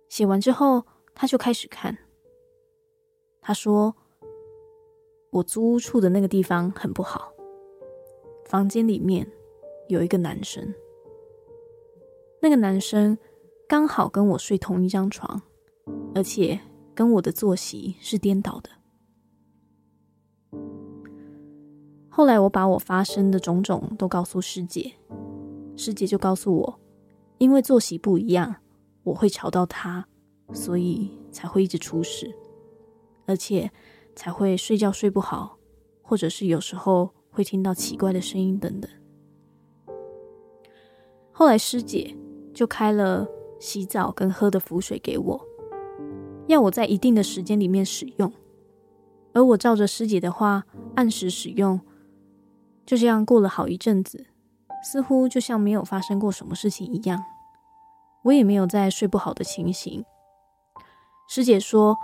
[0.08, 1.98] 写完之后，她就开始看。
[3.42, 3.94] 她说
[5.32, 7.34] ：“我租屋处的那个地方很不好，
[8.46, 9.30] 房间里面
[9.90, 10.74] 有一个男生。
[12.42, 13.18] 那个男生
[13.70, 15.42] 刚好跟我睡同一张床，
[16.14, 16.60] 而且
[16.94, 18.70] 跟我的作息是颠倒的。”
[22.10, 24.92] 后来我把我发生的种种都告诉师姐，
[25.78, 26.80] 师姐就告诉我，
[27.38, 28.54] 因为作息不一样，
[29.04, 30.06] 我会吵到她，
[30.52, 32.36] 所以才会一直出事，
[33.26, 33.72] 而且
[34.14, 35.58] 才会睡觉睡不好，
[36.02, 38.92] 或者是有时候会听到奇怪的声音等等。
[41.32, 42.14] 后来师姐
[42.54, 43.28] 就开了
[43.60, 45.48] 洗澡跟喝的符水给我，
[46.48, 48.32] 要我在一定的时间里面使用，
[49.34, 50.64] 而我照着师姐的话
[50.96, 51.80] 按时使用。
[52.86, 54.26] 就这样过了好一阵子，
[54.84, 57.24] 似乎就像没有发生过什么事情一样。
[58.24, 60.04] 我也没有再睡不好的情形。
[61.30, 61.96] 师姐说，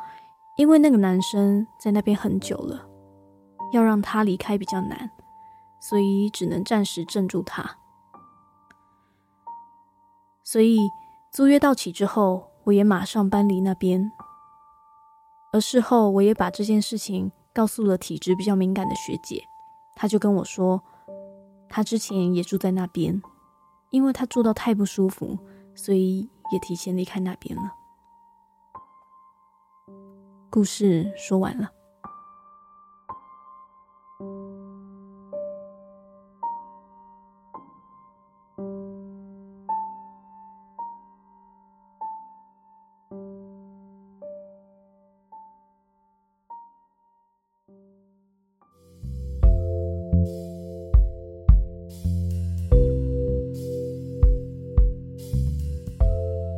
[0.57, 2.87] 因为那个男生在那边很久了，
[3.73, 5.11] 要让他离开比较难，
[5.81, 7.77] 所以只能暂时镇住他。
[10.49, 10.79] 所以
[11.29, 14.09] 租约到期之后，我也马上搬离那边。
[15.51, 19.43] 而事后，我也把这件事情告诉了体质比较敏感的学姐。
[19.93, 20.81] 她就跟我说，
[21.67, 23.21] 她之前也住在那边，
[23.89, 25.37] 因为她住到太不舒服，
[25.75, 27.73] 所以也提前离开那边了。
[30.49, 31.69] 故事说完了。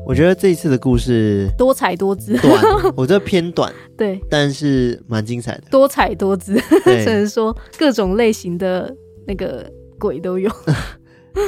[0.10, 2.52] 我觉得这一次的故事多彩多姿，短，
[2.98, 8.92] 我觉得偏短， 对，但是蛮精彩的，多彩多姿， 只能说各种类型的
[9.28, 9.64] 那个
[10.00, 10.50] 鬼都有，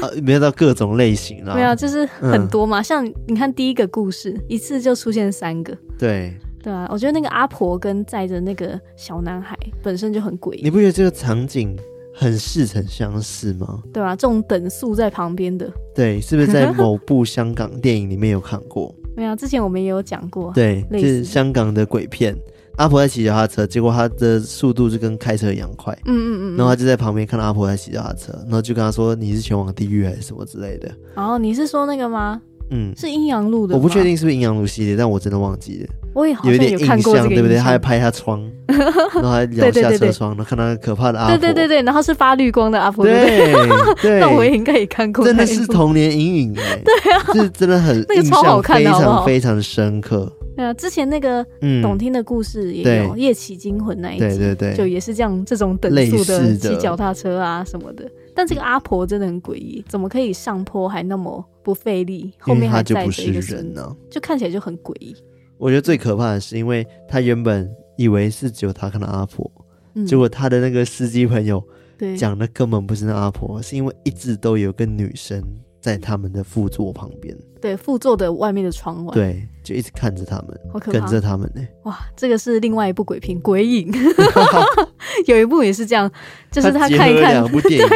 [0.03, 11.75] 呃， 没有到各种类型啊，没有，就是很多嘛，嗯、像你看第一个故事，一次就出现三个，对，对啊，我觉得那个阿婆跟载着那个小男孩本身就很诡异，你不觉得这个场景？
[12.21, 13.81] 很似曾相识吗？
[13.91, 18.93] 对啊，这种等速在旁边的，对，是不是在 某部香港电影里面有看过？
[19.17, 20.51] 没有，之前我们也有讲过。
[20.53, 22.37] 对，是香港的鬼片。
[22.77, 25.93] 阿婆在骑脚踏车，结果他的速度就跟开车一样快。
[26.05, 26.57] 嗯嗯嗯。
[26.57, 32.41] 然后他就在旁边看到阿婆在骑脚踏车，然后就跟他说：“你是前往地狱还是什么之类的？”哦，你是说那个吗？
[32.71, 33.75] 嗯，是阴阳路的。
[33.75, 35.93] 我不确定是不是阴阳路系列，但我真的忘记了。
[36.13, 37.57] 我也好像有点印象，对不对？
[37.57, 41.37] 他还拍他窗， 然后还摇下车窗，然后看到可怕的阿婆。
[41.37, 43.05] 对对对对，然后是发绿光的阿婆。
[43.05, 43.53] 对
[44.01, 45.23] 对，那我也应该也看过。
[45.23, 46.81] 真的是童年阴影哎。
[46.83, 50.31] 对啊，是真的很那个超好看非常非常深刻。
[50.61, 51.43] 对啊，之前那个
[51.81, 58.07] 懂听的故事也有《夜骑惊魂》那一集，对对对，就也是这样这种等速的骑脚踏车啊什么的。
[58.35, 62.31] 但这个阿婆真的很诡异，怎么可以上坡还那么不费力？
[62.37, 65.15] 后面还载着一个人呢，就看起来就很诡异。
[65.57, 69.49] 我觉得最可怕的是，因为他原本以为是只有他看到阿婆，
[69.95, 71.63] 嗯、结果他的那个司机朋友
[72.15, 75.43] 讲的根本不是那阿婆，是因为一直都有个女生
[75.81, 81.61] 在他们的副座旁边，对，副座的外面的窗外，对，就一直看着他们，好可怕，跟着他们呢。
[81.83, 83.91] 哇，这个是另外一部鬼片《鬼影》，
[85.25, 86.09] 有一部也是这样，
[86.51, 87.87] 就是他看一看两部电影，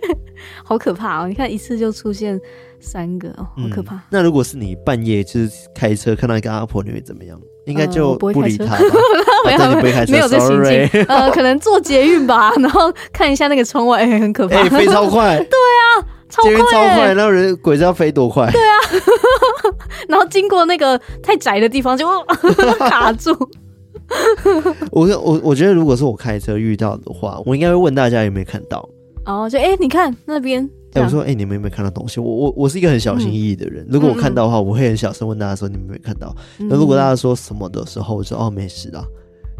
[0.64, 1.28] 好可怕哦！
[1.28, 2.40] 你看一次就出现
[2.80, 3.96] 三个，哦，好可怕。
[3.96, 7.38] 嗯、那如果是你半夜就是开车看到一个阿婆，你会怎么样？
[7.66, 8.78] 应该就不理他吧？
[9.44, 9.58] 没有，
[10.06, 11.04] 没有这心情。
[11.08, 15.36] 呃，可能坐捷运吧，然后看一下那个窗外，欸，很可怕，欸，飞超快。
[15.36, 16.06] 对啊。
[16.28, 18.50] 捷运超快，然后人鬼知道飞多快？
[18.50, 18.74] 对啊，
[20.08, 22.06] 然后经过那个太窄的地方就
[22.88, 23.36] 卡住。
[24.92, 28.88] 我我我觉得，如果是我开车遇到的话，我应该会问大家有没有看到。
[29.24, 30.68] 哦，就哎、欸，你看那边。
[30.94, 32.20] 哎、欸，我说哎、欸，你们有没有看到东西？
[32.20, 36.34] 我我我是一个很小心翼翼的人，嗯、如果我看到的话，我会很小声问大家说你们有没有看到。
[36.58, 39.04] 那、嗯、如果大家说什么的时候，我说哦没事啊，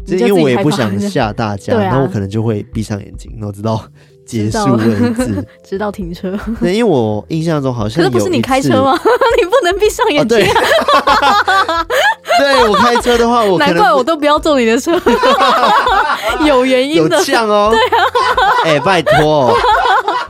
[0.05, 3.83] 就因为我也不想吓大家，那、啊、我可能就会闭上眼睛，然后知道。
[4.27, 6.37] 结束文字， 直到停车。
[6.59, 8.93] 对，因为我印象中好像有，可是不是你开车吗？
[9.39, 10.37] 你不能闭上眼睛。
[10.37, 11.85] 啊、
[12.37, 14.99] 对，对我开车的话，我难怪我都不要坐你的车，
[16.45, 17.71] 有原因的，有像哦。
[17.71, 18.03] 对啊，
[18.65, 19.53] 哎、欸，拜托，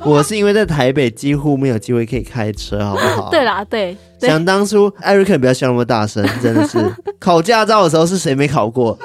[0.05, 3.29] 我是因为在台北几乎没有机会可以开车，好不好？
[3.31, 3.97] 对啦，对。
[4.19, 6.79] 对想当初，艾瑞克不要笑那么大声，真的是
[7.19, 8.97] 考驾照的时候是谁没考过？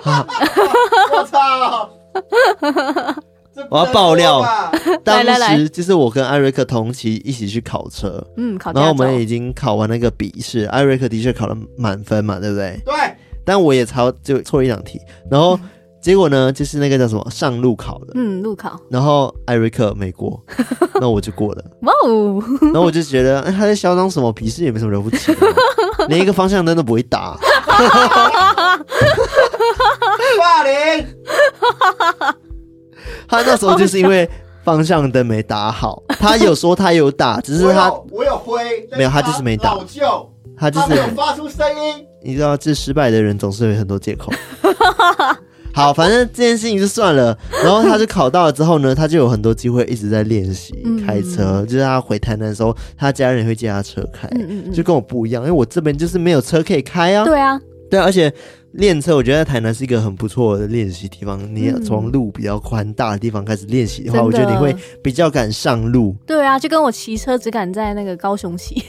[1.13, 1.91] 我操！
[3.71, 4.45] 我要爆料，
[5.05, 12.81] 当时就是我跟艾瑞克同期一起去考车，嗯，考，然后我们已经考完那个笔试，艾瑞克的确考了满分嘛，对不对？
[12.85, 12.95] 对。
[13.45, 15.59] 但我也超就错一两题，然后
[16.01, 20.41] 结果呢，就是那个叫什么上路考的，嗯，路考，然后艾瑞克没过，
[21.01, 22.43] 那我就过了，哇哦！
[22.63, 24.33] 然后我就觉得，哎，他在嚣张什么？
[24.33, 25.33] 笔试也没什么了不起，
[26.09, 27.37] 连一个方向灯都不会打，
[30.39, 31.07] 霸凌。
[33.33, 34.29] 他那时候就是因为
[34.63, 38.61] 方向灯没打好，他有说他有打， 只是他我有挥，
[38.97, 39.75] 没有他就是没打。
[39.75, 42.07] 老旧，他就是没有发出声音。
[42.23, 44.31] 你知道，这失败的人总是有很多借口。
[45.75, 47.37] 好，反正这件事情就算了。
[47.65, 50.75] 然后他就考到了之后呢，他就有很多机会一直在练习
[51.07, 51.65] 开车。
[51.65, 54.29] 就是他回台南的时候，他家人也会借他车开，
[54.71, 57.25] 就跟我不一样，因为我这边就是没有车可以开啊。
[57.25, 57.59] 对啊，
[57.93, 58.33] 对，而且。
[58.73, 61.39] 练车，我觉得台南是一个很不错的练习地方。
[61.55, 66.17] 你要从路比较宽大的地方开始练习的话，的我觉得你会比较敢上路。
[66.27, 68.83] 对啊，就跟我骑车只敢在那个高雄骑，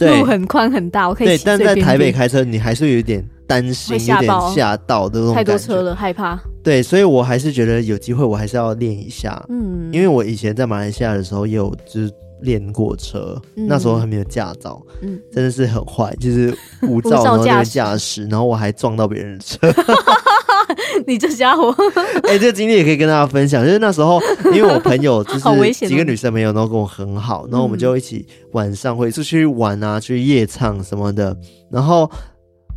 [0.00, 1.44] 路很宽很大，我可以骑。
[1.44, 5.32] 对，但在台北开车，你还是有点担心，有点吓到的。
[5.32, 6.36] 太多车了，害怕。
[6.64, 9.40] 对，所以我还是觉得有机会，我还是要练一下。
[9.48, 12.12] 嗯，因为我以前在马来西亚的时候，也有就是。
[12.42, 19.58] 练过车，嗯、那时候还没有驾照，嗯，真的是很坏，就是无 照然后驾驶，然后我还撞到别人的车。
[21.06, 21.74] 你这家伙！
[22.24, 24.20] 哎、欸，这个经历也可以跟大家分享，就是那时候，
[24.52, 31.34] 因为我朋友就是几个女生朋友，然后跟我很好，然后我们就一起晚上会出去玩啊，去夜唱什么的。
[31.70, 32.10] 然后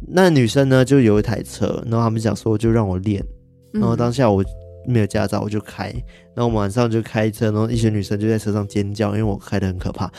[0.08, 3.24] 那女生呢，就有一台车，然后他们讲说就让我练，
[3.74, 4.43] 然后当下我。
[4.86, 5.86] 没有驾照，我就开，
[6.34, 10.12] 然后我们晚上就开车，然后一群女生就在车上尖叫，因为我开的很可怕，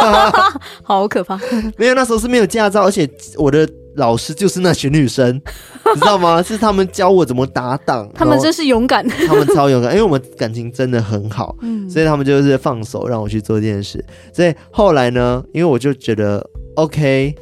[0.82, 1.38] 好可怕。
[1.76, 5.34] 没有，那时候是没有驾照，而且我的老师就是那群女生，
[5.94, 6.42] 你知道吗？
[6.42, 14.04] 是他们教我怎么打档，他们真是勇敢，他们超勇敢，因为我们感情真的很好，嗯，所以他们就是放手让我去做这件事。
[14.32, 16.44] 所以后来呢，因为我就觉得
[16.76, 17.34] OK，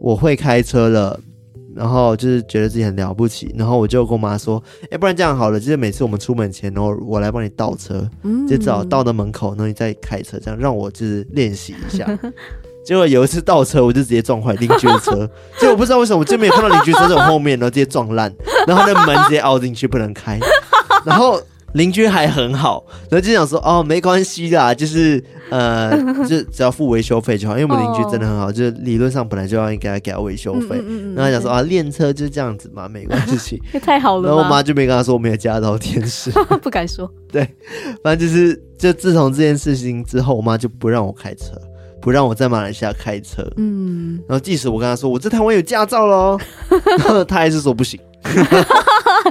[0.00, 1.18] 我会开车了。
[1.74, 12.06] 然后就是觉得自己很了不起，然后我就跟我妈说：“哎，不然这样好了，就是每次我们出门前，然后我来帮你倒车，嗯、就找到的门口，然后你再开车，这样让我就是练习一下。
[12.84, 15.28] ”结果有一次倒车，我就直接撞坏邻居的车，
[15.60, 18.34] 结果我不知道为什么，我就没有看到邻居车在我后面，然后直接撞烂，
[18.66, 20.38] 然后那门直接凹进去不能开，
[21.04, 21.40] 然后。
[21.74, 25.96] 邻居还很好，然后就想说哦，没关系啦，就是呃，
[26.28, 30.76] 就只要付维修费就好，因为我们邻居真的很好，就是理论上本来就要应该给他维修费。
[31.14, 33.60] 然后他讲说啊，练车就这样子嘛，没关系。
[33.80, 34.28] 太好了。
[34.28, 36.30] 然后我妈就没跟他说我没有驾照，天使
[36.62, 37.10] 不敢说。
[37.30, 37.48] 对，
[38.02, 41.52] 反正就是就自从这件事情之后，我妈就不让我开车，
[42.00, 43.42] 不让我在马来西亚开车。
[43.56, 44.20] 嗯。
[44.28, 46.38] 然后即使我跟他说我在台湾有驾照喽，
[47.26, 47.98] 他还是说不行。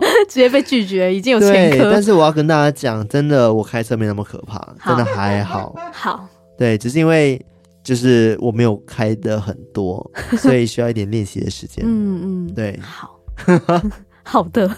[0.27, 1.91] 直接被拒绝，已经有前科。
[1.91, 5.75] 但是我要跟大家讲，真的，我开车没那么可怕，真的还好。
[5.91, 6.27] 好，
[6.57, 7.39] 对，只是因为
[7.83, 11.83] 就是我没有开的很多， 所以需要一点练习的时间。
[11.85, 13.19] 嗯嗯，对，好
[14.23, 14.69] 好的。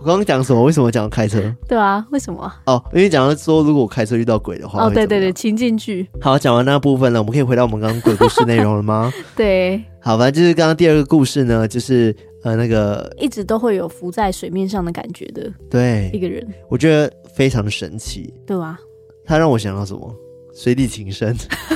[0.00, 0.62] 我刚刚讲什么？
[0.62, 1.40] 为什么讲开车？
[1.68, 2.52] 对啊，为什么？
[2.66, 6.08] 哦，因为讲到说，如果我开车遇到鬼的话，哦，对对对，情境剧。
[6.20, 9.12] 好，讲完那部分了，我们可以回到我们刚刚鬼故事内容了吗？
[9.36, 12.14] 对，好，反正就是刚刚第二个故事呢，就是。
[12.42, 18.78] 呃，那个一直都会有浮在水面上的感觉的，对，一个人，我觉得非常的神奇，对吧？
[19.24, 20.14] 他让我想到什么？
[20.54, 21.34] 水底情深，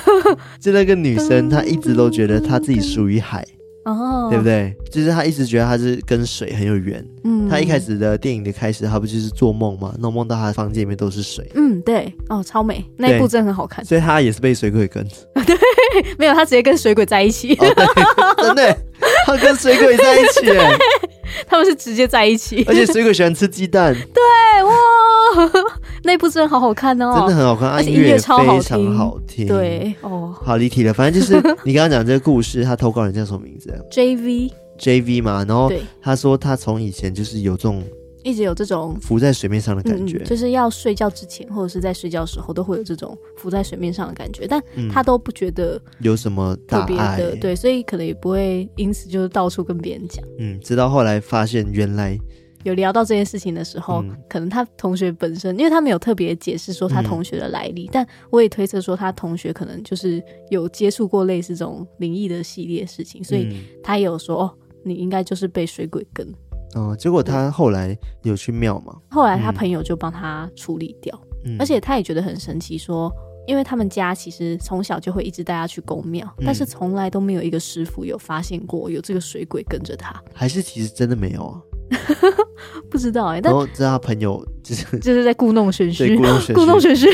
[0.60, 3.42] 就那个女生，她一直都觉得她自己属于海。
[3.86, 4.74] 哦，对不对？
[4.90, 7.02] 就是她一直觉得她是跟水很有缘。
[7.24, 9.92] 嗯，她一开始的电影的开始，她不就是做梦吗？
[9.96, 11.48] 那种梦到她的房间里面都是水。
[11.54, 12.12] 嗯，对。
[12.28, 13.82] 哦，超美，那一部真的很好看。
[13.84, 15.06] 所以她也是被水鬼跟。
[15.46, 15.56] 对，
[16.18, 17.54] 没有，她直接跟水鬼在一起。
[17.54, 17.64] 哦、
[18.36, 18.76] 对，真的，
[19.26, 20.46] 他跟水鬼在一起。
[21.46, 22.64] 他们是直接在一起。
[22.66, 23.92] 而且水鬼喜欢吃鸡蛋。
[23.92, 24.72] 对，哇。
[26.04, 29.46] 那部真的好好看哦，真的很好看，而且音乐超好听，非常好听。
[29.48, 35.70] 对哦，好离题了，反正就是 你刚刚讲这个故事，他投稿人叫什么名字？J V J V 嘛，然后
[36.00, 37.82] 他说他从以前就是有这种
[38.26, 44.60] 一直有这种浮在水面上的感觉，就是要睡觉之前或者是在睡觉的时候都会有这种浮在水面上的感觉，但
[44.90, 50.24] 他都不觉得有什么特别的，对，所以可能也不会因此就是到处跟别人讲。
[50.38, 52.18] 嗯，直到后来发现原来。
[52.64, 60.20] 有聊到这件事情的时候，嗯、可能他同学本身，因为他没有特别解释说他同学的来历，嗯、但我也推测说他同学可能就是
[60.50, 66.26] 有接触过类似这种灵异的系列事情，所以他也有说哦，你应该就是被水鬼跟。
[66.76, 68.94] 哦，结果他后来有去庙吗？
[69.10, 73.16] 后来他朋友就帮他处理掉，嗯、而且他也觉得很神奇说，说
[73.46, 81.60] 因为他们家其实从小就会一直带他去宫庙，嗯、但是从来都没有一个师傅有发现过有这个水鬼跟着他，还是其实真的没有啊？
[82.90, 87.08] 不知道哎、欸，但知道他朋友就是就是在故弄玄虚，对，故弄玄虚。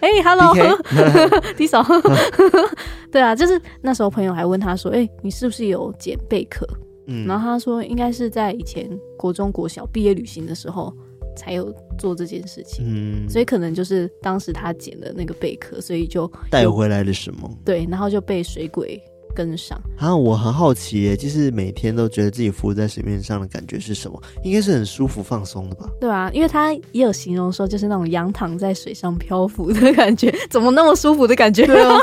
[0.00, 1.84] 哎，Hello，D 嫂，
[3.12, 6.66] 对啊，就是那时候朋友还问他说：“哎、欸，你是不是有捡贝壳？”
[7.08, 10.94] 嗯，然后他说应该是在以前国中国小毕业旅行的时候
[11.36, 17.50] 才有做这件事情，嗯，所以可能就是当时他捡的那个贝壳，所以就带回来了什么？
[17.64, 19.02] 对，然后就被水鬼。
[19.34, 20.16] 跟上啊！
[20.16, 24.20] 我很好奇耶，就是每天都觉得自己浮在水面上的感觉是什么？
[24.42, 25.88] 应该是很舒服放松的吧？
[26.00, 31.64] 对啊，因为他也有形容说，就是那种仰躺在水上漂浮的感觉，怎么那么舒服的感觉？
[31.68, 31.96] 对啊，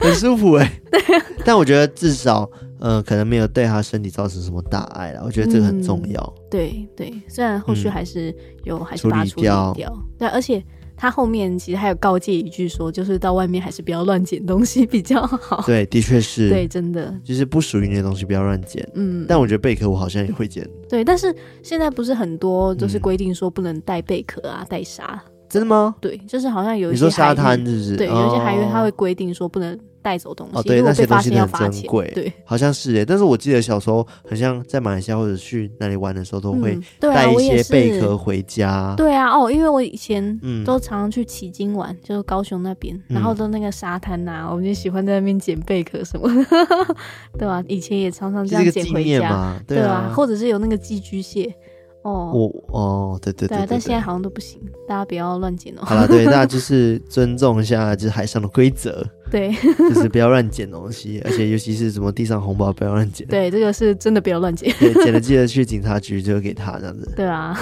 [0.00, 0.82] 很舒服哎。
[0.90, 1.00] 对，
[1.42, 2.50] 但我觉得至少，
[2.82, 5.22] 呃，可能没有对他身体造成什么大碍了。
[5.24, 6.20] 我觉得这个很重要。
[6.20, 9.74] 嗯、对对，虽然后续还是有，嗯、还是把它处理掉。
[10.18, 10.62] 对，而且。
[10.94, 15.60] 他后面其实还有告诫一句说，就是到外面还是不要乱捡东西比较好。
[15.66, 16.48] 对，的确是。
[16.48, 18.88] 对，真的就是不属于你的东西不要乱捡。
[18.94, 20.64] 嗯，但我觉得贝壳我好像也会捡。
[20.88, 25.20] 对，但是现在不是很多都是规定说不能带贝壳啊，带沙。
[25.48, 25.96] 真的吗？
[26.00, 27.96] 对，就是好像有一些你说沙滩是不是？
[27.96, 29.76] 对，有一些海域它会规定说不能。
[30.02, 33.04] 带走东西哦，对，那些东西很珍贵，对，好像是耶。
[33.04, 38.94] 但是我记得小时候，好像在马来西亚或者去那里玩的时候，都会带一些贝壳回家。
[38.96, 46.44] 对啊，哦，因为我以前都常常去旗津玩，就是高雄那边，然后都那个沙滩呐，我们就喜欢在那边捡贝壳什么的，
[47.38, 47.62] 对吧？
[47.68, 51.54] 以前也常常这样捡回家，对啊，或者是有那个寄居蟹。
[52.02, 55.82] 哦，我哦，对对对，但现在好像都不行，大家不要乱捡哦。
[55.82, 63.24] 好了，对， 大家就是尊重一下，就是海上的规则，对，就是不要乱捡东西， 而且尤其是什么地上红包不要乱捡。
[63.28, 64.74] 对，这个是真的不要乱捡。
[64.80, 67.08] 对，捡了记得去警察局就给他这样子。
[67.14, 67.56] 对啊，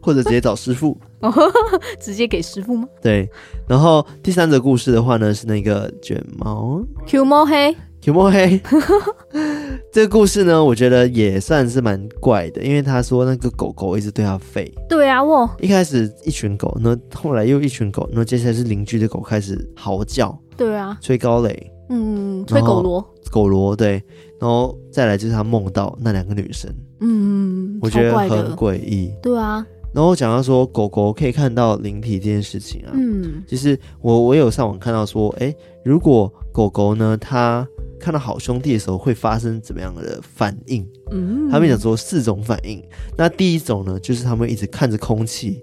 [0.00, 0.96] 或者直接找师傅。
[1.20, 1.32] 哦，
[2.00, 2.88] 直接给师傅吗？
[3.02, 3.28] 对。
[3.66, 7.76] 然后第三则故事的话呢，是那个卷毛 Q 毛黑。
[8.08, 8.58] 有摸黑，
[9.92, 14.66] 这个故事呢，我觉得也算是蛮怪的，因为他说那个狗狗一直对他吠。
[14.88, 15.48] 对啊，我。
[15.60, 20.34] 一开始一群狗，那后来又一群狗，那接下来是邻居的狗开始嚎叫。
[20.56, 24.02] 对啊，吹高雷，嗯，吹狗螺，狗螺对，
[24.40, 29.12] 然后再来就是他梦到那两个女生，嗯，我觉得很诡异。
[29.22, 35.54] 对啊，然后讲到说狗狗可以看到灵体这件事情啊，嗯，其实我我有上网看到说，哎，
[35.84, 37.68] 如果狗狗呢，它
[37.98, 40.86] 看到好兄弟的时候会发生怎么样的反应？
[41.10, 42.82] 嗯，他们讲说四种反应。
[43.16, 45.62] 那第一种呢，就是他们一直看着空气，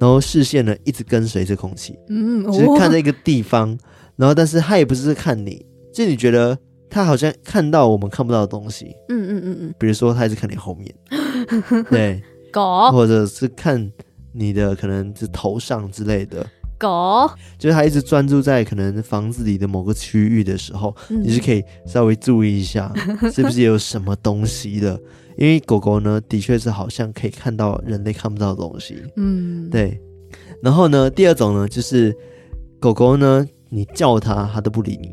[0.00, 3.76] 然后视线呢一直跟随着空气，嗯，就是看着一个地方，
[4.16, 6.56] 然后但是他也不是看你，就你觉得
[6.88, 10.94] 他好像看到我们看不到的东西，嗯嗯嗯嗯，比如说他一直看你后面，
[11.90, 12.22] 对，
[12.52, 13.90] 狗，或者是看
[14.32, 16.46] 你的可能是头上之类的。
[16.82, 22.92] 狗就是它一直专注在可能房子里的某个区域的时候，嗯、你是可以稍微注意一下，
[23.32, 25.00] 是不是有什么东西的？
[25.38, 29.02] 因为狗狗呢，的确是好像可以看到人类看不到的东西。
[29.16, 29.98] 嗯，对。
[30.62, 32.14] 然后呢，第二种呢，就是
[32.78, 35.10] 狗狗呢，你叫它，它都不理你。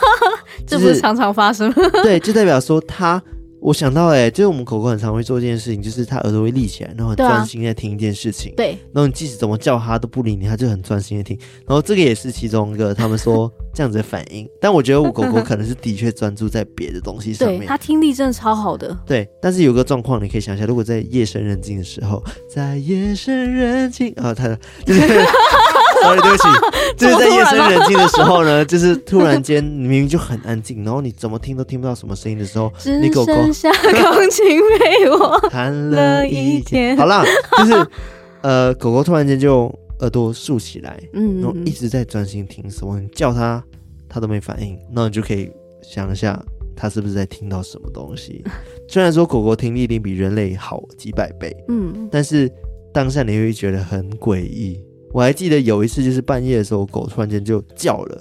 [0.66, 1.72] 这不是常常发生？
[2.02, 3.22] 对，就代表说它。
[3.64, 8.52] 我想到哎、欸，就是我们狗狗很常会做一件事情，就是它耳朵会立起来，然后很专心在听一件事情。
[8.54, 11.34] 对、啊，然后你即使怎么叫它都不理你，它就很专心的听。
[11.66, 14.46] 然后这个也是其中一个他们说这样子的反应。
[14.60, 17.60] 但我觉得我狗狗可能是的确专注在别的东西上面。
[17.60, 18.94] 对，它听力真的超好的。
[19.06, 24.46] 对，但是有个状况你可以想一下，如果在夜深人静的时候，在夜深人静啊，它
[24.84, 25.00] 就是
[26.04, 26.48] sorry，对不起，
[26.96, 36.96] 就是在夜深人静的时候呢，就是突然间明明就很安静，然后你怎么听都听不到什么声音的时候，你狗狗只剩下钢琴陪我 弹了一天。
[36.96, 37.24] 好啦，
[37.58, 37.86] 就是
[38.42, 43.62] 呃，狗狗突然间就耳朵竖起来，嗯，然后一直在专心听什么，你叫它
[44.08, 45.50] 它都没反应，那你就可以
[45.82, 46.38] 想一下，
[46.76, 48.44] 它是不是在听到什么东西？
[48.88, 52.50] 虽然说狗狗听力一定比人类好几百倍，嗯，但是。
[52.92, 54.80] 当下你会觉得很诡异。
[55.14, 58.18] 我还记得有一次，就是半夜的时候，狗突然间就叫了，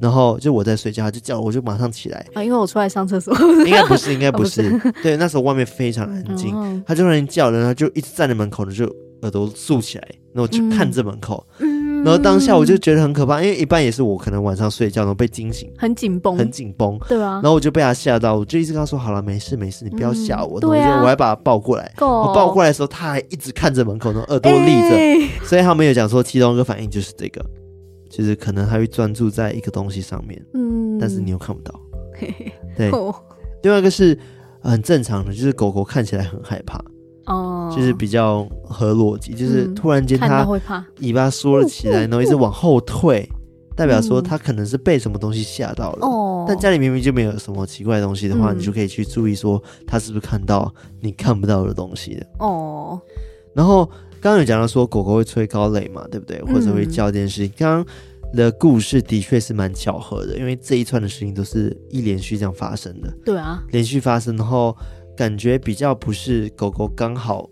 [0.00, 3.32] 然后就我在睡觉，它就叫了，我就马上起来啊，因为我出来上厕所。
[3.64, 4.76] 应该不是，应该不是。
[5.04, 6.52] 对， 那时候外面非常安静，
[6.84, 8.84] 它就突然叫了，然后就一直站在门口，就
[9.22, 11.46] 耳朵竖起来，然后就看着门口。
[11.60, 11.71] 嗯
[12.04, 17.34] 然后当下我就觉得很可怕，因为一半也是我可能晚上睡觉然后被惊醒，很紧绷，很紧绷，对啊。
[17.34, 21.00] 然后我就被他吓到，我就一直跟他说：“好了，没事没事，你不要吓我。”对啊。
[21.02, 25.46] 我还把他抱过来，我抱过来的时候，他还一直看着门口，然后耳朵立着。
[25.46, 27.44] 所以他们有讲说，其中一个反应就是这个，
[28.10, 31.80] 就是可能他会专注在一个东西上面，嗯，但是你又看不到。
[32.76, 32.90] 对。
[33.62, 34.18] 另外一个是
[34.60, 36.82] 很正常的，就是狗狗看起来很害怕。
[37.26, 40.44] 哦，就是比较合逻辑，就是突然间它
[41.00, 43.28] 尾巴缩了起来，然后一直往后退，
[43.76, 46.06] 代表说它可能是被什么东西吓到了。
[46.06, 52.26] 哦，但家里明明就没有什么奇怪的东西的话，你就可以去注意说它是不是看到你看不到的东西的。
[52.40, 53.00] 哦，
[53.54, 53.84] 然后
[54.20, 56.42] 刚刚有讲到说狗狗会吹狗螺嘛，对不对？
[56.42, 57.52] 或者会叫这件事情。
[57.56, 57.86] 刚刚
[58.34, 63.12] 的故事的确是蛮巧合的，因为这一串的事情都是一连续这样发生的。
[63.24, 64.76] 对啊，连续发生，然后。
[65.22, 67.48] 感觉比较不是狗狗刚好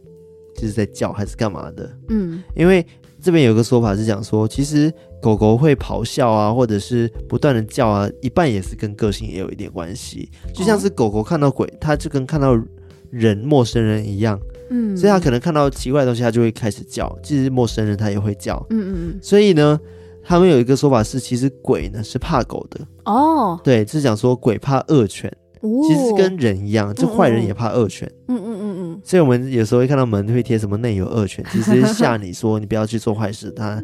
[0.57, 2.85] 就是在叫还是干嘛的，嗯，因为
[3.23, 4.93] 这边有个说法是讲说，其实
[5.23, 10.29] 狗狗会咆哮啊，或者是不断的叫啊，一半也是跟个性也有一点关系。
[10.53, 12.61] 就像是狗狗看到鬼，它就跟看到
[13.09, 14.37] 人陌生人一样，
[14.71, 17.16] 嗯，所以它可能看到奇怪的东西，它就会开始叫。
[17.23, 19.18] 其实陌生人它也会叫，嗯嗯嗯。
[19.23, 19.79] 所以呢，
[20.25, 25.33] 他们有一个说法是，其实鬼呢是怕狗的哦，对，是讲说鬼怕恶犬。
[25.61, 28.11] 其实跟人一样，就坏人也怕恶犬。
[28.29, 33.51] 嗯嗯嗯嗯，所以我们有时候会看到门会贴什么“内有恶犬”， 其实吓你说你不要去做坏事。
[33.51, 33.81] 它，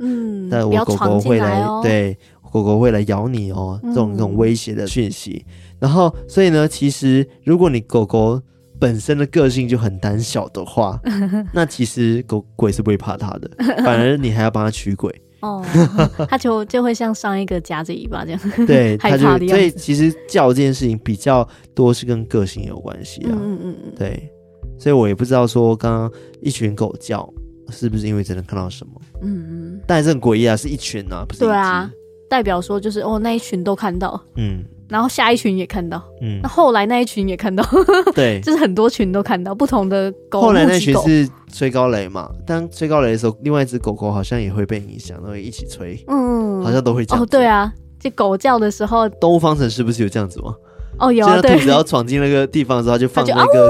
[0.51, 2.17] 但我狗狗会来，对，
[2.51, 5.45] 狗狗会来咬你哦，这种这种威胁的讯息。
[5.79, 8.41] 然后，所以呢，其实如果你狗狗
[8.79, 10.99] 本身的个性就很胆小的话，
[11.53, 13.51] 那其实狗鬼是不会怕它的，
[13.85, 15.15] 反而你还要帮它驱鬼。
[15.41, 15.65] 哦，
[16.29, 19.49] 他就就会像上一个夹着尾巴这样， 对， 害怕的样子。
[19.49, 23.31] 所以其实叫这件事情比较多是跟个性有关系啊。
[23.33, 24.31] 嗯嗯嗯，对，
[24.79, 27.29] 所以我也不知道说刚刚一群狗叫
[27.71, 28.93] 是不是因为真的看到什么。
[29.23, 31.41] 嗯嗯，但是很诡异啊，是一群啊，不是。
[31.41, 31.91] 对啊，
[32.31, 34.21] 代表说就是哦，那一群都看到。
[34.37, 34.65] 嗯。
[34.89, 37.65] 然后下一群也看到，嗯，那后来那一群也看到，
[38.15, 40.41] 对，就是很多群都看到不同的狗。
[40.41, 42.31] 后来那群是吹高雷嘛？
[42.47, 47.23] 当吹高雷的时候，另外一只狗狗好像也会被影响，然后一起吹，嗯，好像都会这样。
[47.23, 50.55] 哦，对啊，就狗叫的时候，动物方程式不是有这样子吗？
[50.99, 53.69] 哦，有啊，兔子要闯进那个地方的时候，就放那个，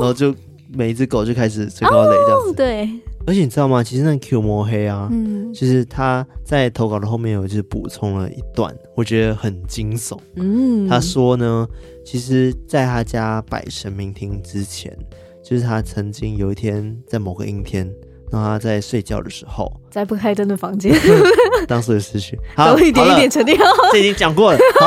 [0.00, 0.34] 然后就
[0.74, 2.88] 每一只狗就开始吹高雷这样子，对。
[3.26, 3.82] 而且你知道吗？
[3.82, 10.16] 其实那 Q 摸黑啊，嗯，就是他在投稿的后面有就是补充了一段，我觉得很惊悚。
[10.36, 11.66] 嗯，他说呢，
[12.04, 14.96] 其实在他家摆神明厅之前，
[15.42, 17.84] 就是他曾经有一天在某个阴天，
[18.30, 20.94] 然后他在睡觉的时候，在不开灯的房间，
[21.66, 23.58] 当时的思绪， 好，都一点一点沉淀。
[23.92, 24.58] 这已经讲过了。
[24.78, 24.86] 好，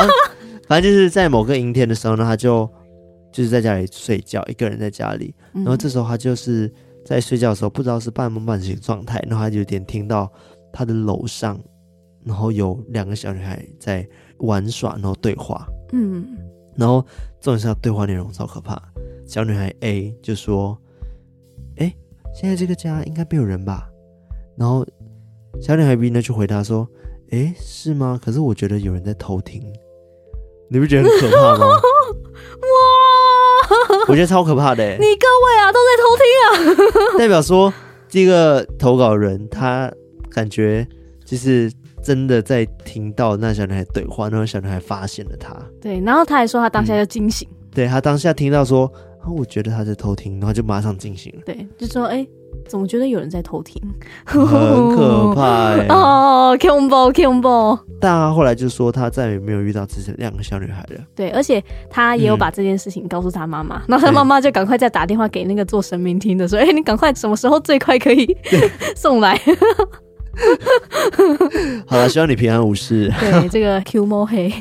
[0.66, 2.70] 反正就是在某个阴天的时候呢，他就
[3.34, 6.72] 就是在家里睡觉，一个人在家里，然后这时候他就是。
[7.10, 10.32] 在睡觉的时候，不知道是半梦半醒状态，然后他就有点听到
[10.72, 11.60] 他的楼上，
[12.24, 14.08] 然后有两个小女孩在
[14.38, 15.68] 玩耍，然后对话。
[15.92, 16.38] 嗯，
[16.78, 17.04] 然后
[17.42, 18.80] 重点是他对话内容超可怕。
[19.26, 20.78] 小女孩 A 就说
[21.78, 21.98] ：“哎、欸，
[22.32, 23.90] 现在这个家应该没有人吧？”
[24.56, 24.86] 然后
[25.60, 26.88] 小女孩 B 呢就回答说
[27.32, 28.20] ：“哎、欸，是吗？
[28.24, 29.64] 可是我觉得有人在偷听，
[30.70, 31.66] 你不觉得很可怕吗？”
[32.62, 33.19] 哇！
[34.08, 37.72] 我觉得超可怕的，你各位啊都在偷听啊， 代表说
[38.08, 39.92] 这个投稿人他
[40.32, 40.88] 感觉
[41.26, 41.72] 就是
[42.04, 48.92] 真的在听到那小女孩对话，然后小女孩发现了他，对，然后他还说他当下就惊醒，嗯、对他当下听到说，
[49.28, 52.18] 我觉得他在偷听，然后就马上惊醒了，对，就说哎。
[52.18, 52.30] 欸
[52.68, 53.82] 总觉得有人在偷听，
[54.26, 57.78] 很可怕 哦，恐怖恐怖。
[58.00, 61.02] 但他后来就说，他再也没有遇到这两个小女孩了。
[61.16, 68.38] 对，而且他也有把这件事情告诉他妈妈，然后他妈妈就赶快再打电话给那个做神明听的，说：“哎，你赶快什么时候最快可以
[68.96, 69.38] 送来？”
[71.88, 73.12] 好了，希望你平安无事。
[73.20, 74.54] 对，这个 Q 摸黑。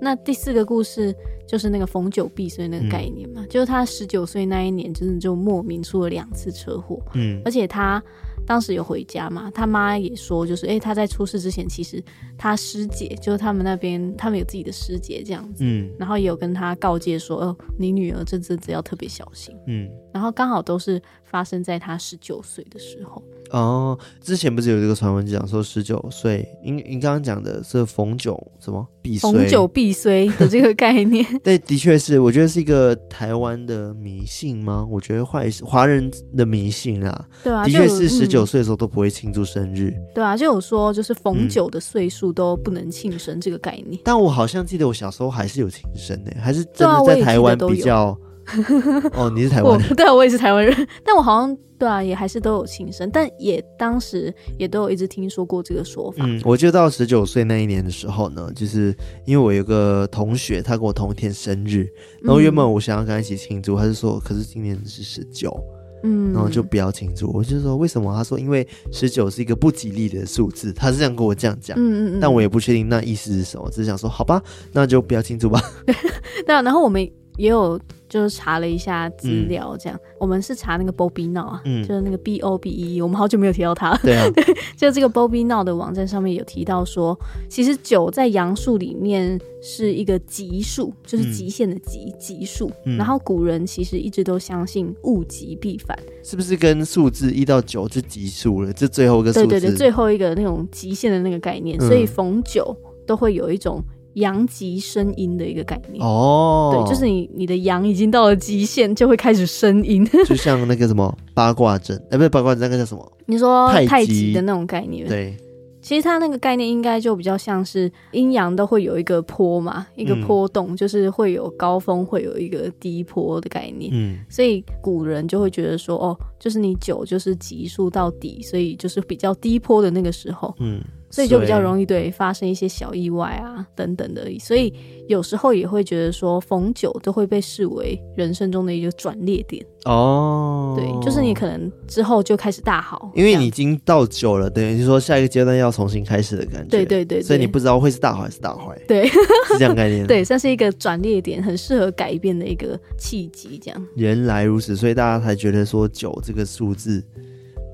[0.00, 1.14] 那第四个故事。
[1.48, 8.02] 就是那个逢九必衰那个概念嘛，嗯、就是他十九岁那一年，真的就莫名出了两次车祸，嗯，而且他
[8.46, 12.02] 当时有回家嘛，他妈也说，就是哎、欸，他在出事之前，其实
[12.36, 19.88] 他师姐就是他们那边，他们有自己的师姐这样子，嗯，然后也有跟他告诫说，哦，你女儿这阵子要特别小心，嗯，
[20.18, 23.22] 然后刚好都是发生在他十九岁的时候。
[23.50, 31.24] 哦，之前不是有这个传闻讲说十九岁，您您刚刚讲的是逢九什么必，逢九必衰的这个概念。
[31.42, 34.84] 对，的确是，我觉得是一个台湾的迷信吗？
[34.90, 39.90] 我觉得华华人的迷信啊，对啊，的确是十九岁的时候都不会庆祝生日。
[39.96, 44.00] 嗯、对啊，就有说就是逢九的岁数都不能庆生这个概念、嗯。
[44.04, 48.18] 但我好像记得我小时候还是有庆生的，还是真的在台湾比较。
[49.14, 49.88] 哦，你是台湾人？
[49.96, 50.74] 对啊，我也是台湾人。
[51.04, 56.24] 但我好像对啊，也还是都有庆生，但也当时也都有一直听说过这个说法。
[56.26, 58.94] 嗯，我就到十九岁那一年的时候呢，就是
[59.24, 61.86] 因为我有个同学，他跟我同一天生日，
[62.22, 65.56] 然后原本我想要跟他一起庆祝，他就说，可是今年是十九，
[66.02, 67.30] 嗯，然后就不要庆祝。
[67.32, 68.12] 我就说为什么？
[68.16, 71.78] 他说因为十九是一个不吉利的数字，他是这样跟我这样讲。
[71.78, 74.42] 嗯嗯嗯，但我也不确定那意思是什么，只是想说好吧，
[74.72, 75.60] 那就不要庆祝吧。
[76.46, 77.08] 对啊，然后我们
[77.38, 77.80] 也有。
[78.08, 83.94] 就是查了一下资料，这样、嗯、我们是查那个 Bobi Now 啊，嗯、就是那个 B O B E，我们好久没有提到它。
[83.98, 84.26] 对啊，
[84.78, 87.14] 就这个 Bobi Now 的网站上面有提到说，
[87.50, 92.72] 其实九在阳数里面是一个极数，就是极限的极极数。
[92.86, 98.72] 嗯、然后古人其实一直都相信物极必反，是不是跟数字一到九是极数了？
[98.72, 102.74] 这最后一个数字，对对对，最后一个那种极限的那个概念，嗯、所以逢九
[103.06, 103.84] 都会有一种。
[104.18, 113.12] 阳极生阴的一个概念哦，对，就是你你的阳已经到了极限，就会开始生阴， 就像那个什么八卦阵，哎、欸，不是八卦阵，那个叫什么？
[113.26, 115.06] 你说太极的那种概念？
[115.08, 115.36] 对，
[115.82, 123.90] 其实它那个概念应该就比较像是阴阳都会有一个坡嘛，一个波动，嗯、就是会有高峰，会有一个低坡的概念。
[123.92, 130.54] 嗯，所以古人就会觉得说，哦，就是你九就是吉数到底，所以就是比较低坡的那个时候。
[130.58, 130.80] 嗯。
[131.10, 134.72] 所以就比较容易对发生一些小意外啊等等的，所以
[135.08, 140.74] 有时候也会觉得说逢九都会被视为人生中的一个转捩点哦。
[140.76, 146.68] 对，就是你可能之后就开始大好，因为你已经到九了，等于说下一个阶段要重新开始的感觉。
[146.68, 148.78] 对对对，对，所以你不知道会是大好还是大坏。
[148.86, 150.06] 对，是这样概念。
[150.08, 153.86] 对，算是一个转捩点，很适合改变的一个契机，这样。
[153.94, 157.02] 原来如此，所以大家才觉得说九这个数字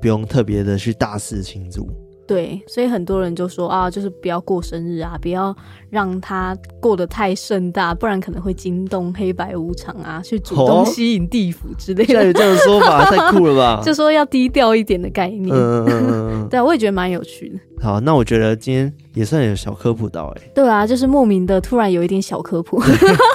[0.01, 1.89] 不用特别的去大肆庆祝。
[2.27, 5.55] 对，所以很多人就说啊，就是不要过生日啊，不要
[5.91, 12.25] 让他过得太盛大，不然可能会惊动黑白无常啊，去主动吸引地府之类的。
[12.25, 13.83] 有这种说法， 太酷了吧？
[13.85, 15.55] 就说要低调一点的概念。
[15.55, 16.49] 嗯嗯嗯。
[16.51, 17.59] 对，我也觉得蛮有趣的。
[17.83, 20.51] 好，那我觉得今天也算有小科普到哎、欸。
[20.55, 22.81] 对啊，就是莫名的突然有一点小科普。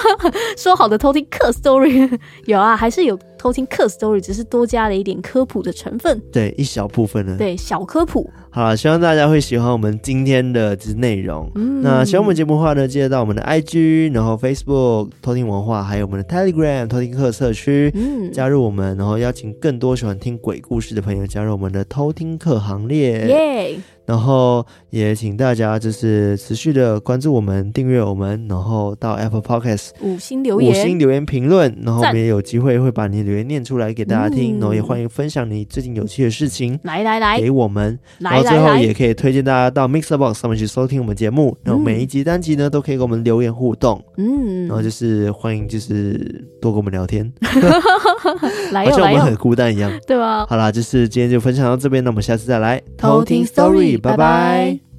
[0.58, 6.20] 说好的偷听客 story 有啊，还是有偷听客 story，只是多加了一点科普的成分。
[6.32, 7.36] 对，一小部分呢。
[7.38, 8.28] 对，小科普。
[8.52, 11.48] 好了，希望大家会喜欢我们今天的这内容。
[11.54, 11.80] 嗯。
[11.82, 23.26] 那喜欢我们节目的话呢，记得到我们的 IG，然后 Facebook 偷听文化，还有我们的 Telegram 偷听课社区，嗯，加入我们，然后邀请更多喜欢听鬼故事的朋友加入我们的偷听课行列。
[23.28, 23.78] 耶。
[24.10, 37.38] 然后也请大家就是持续的关注我们，订阅我们，然后到 Apple Podcast 五星留言，五星留言评论，然后我们也有机会会把你的留言念出来给大家听，嗯、然后也欢迎分享你最近有趣的事情，来来来。
[37.38, 47.32] 给我们，然后最后也可以推荐大家到 MixerBox 上面去收听我们节目，然后每一集单集呢都可以给我们留言互动，嗯，然后就是欢迎就是多跟我们聊天，
[48.72, 50.44] 来好像我们很孤单一样，对吧？
[50.48, 53.99] 好啦，就是今天就分享到这边，那我们下次再来偷听 Story。
[54.00, 54.89] 拜拜。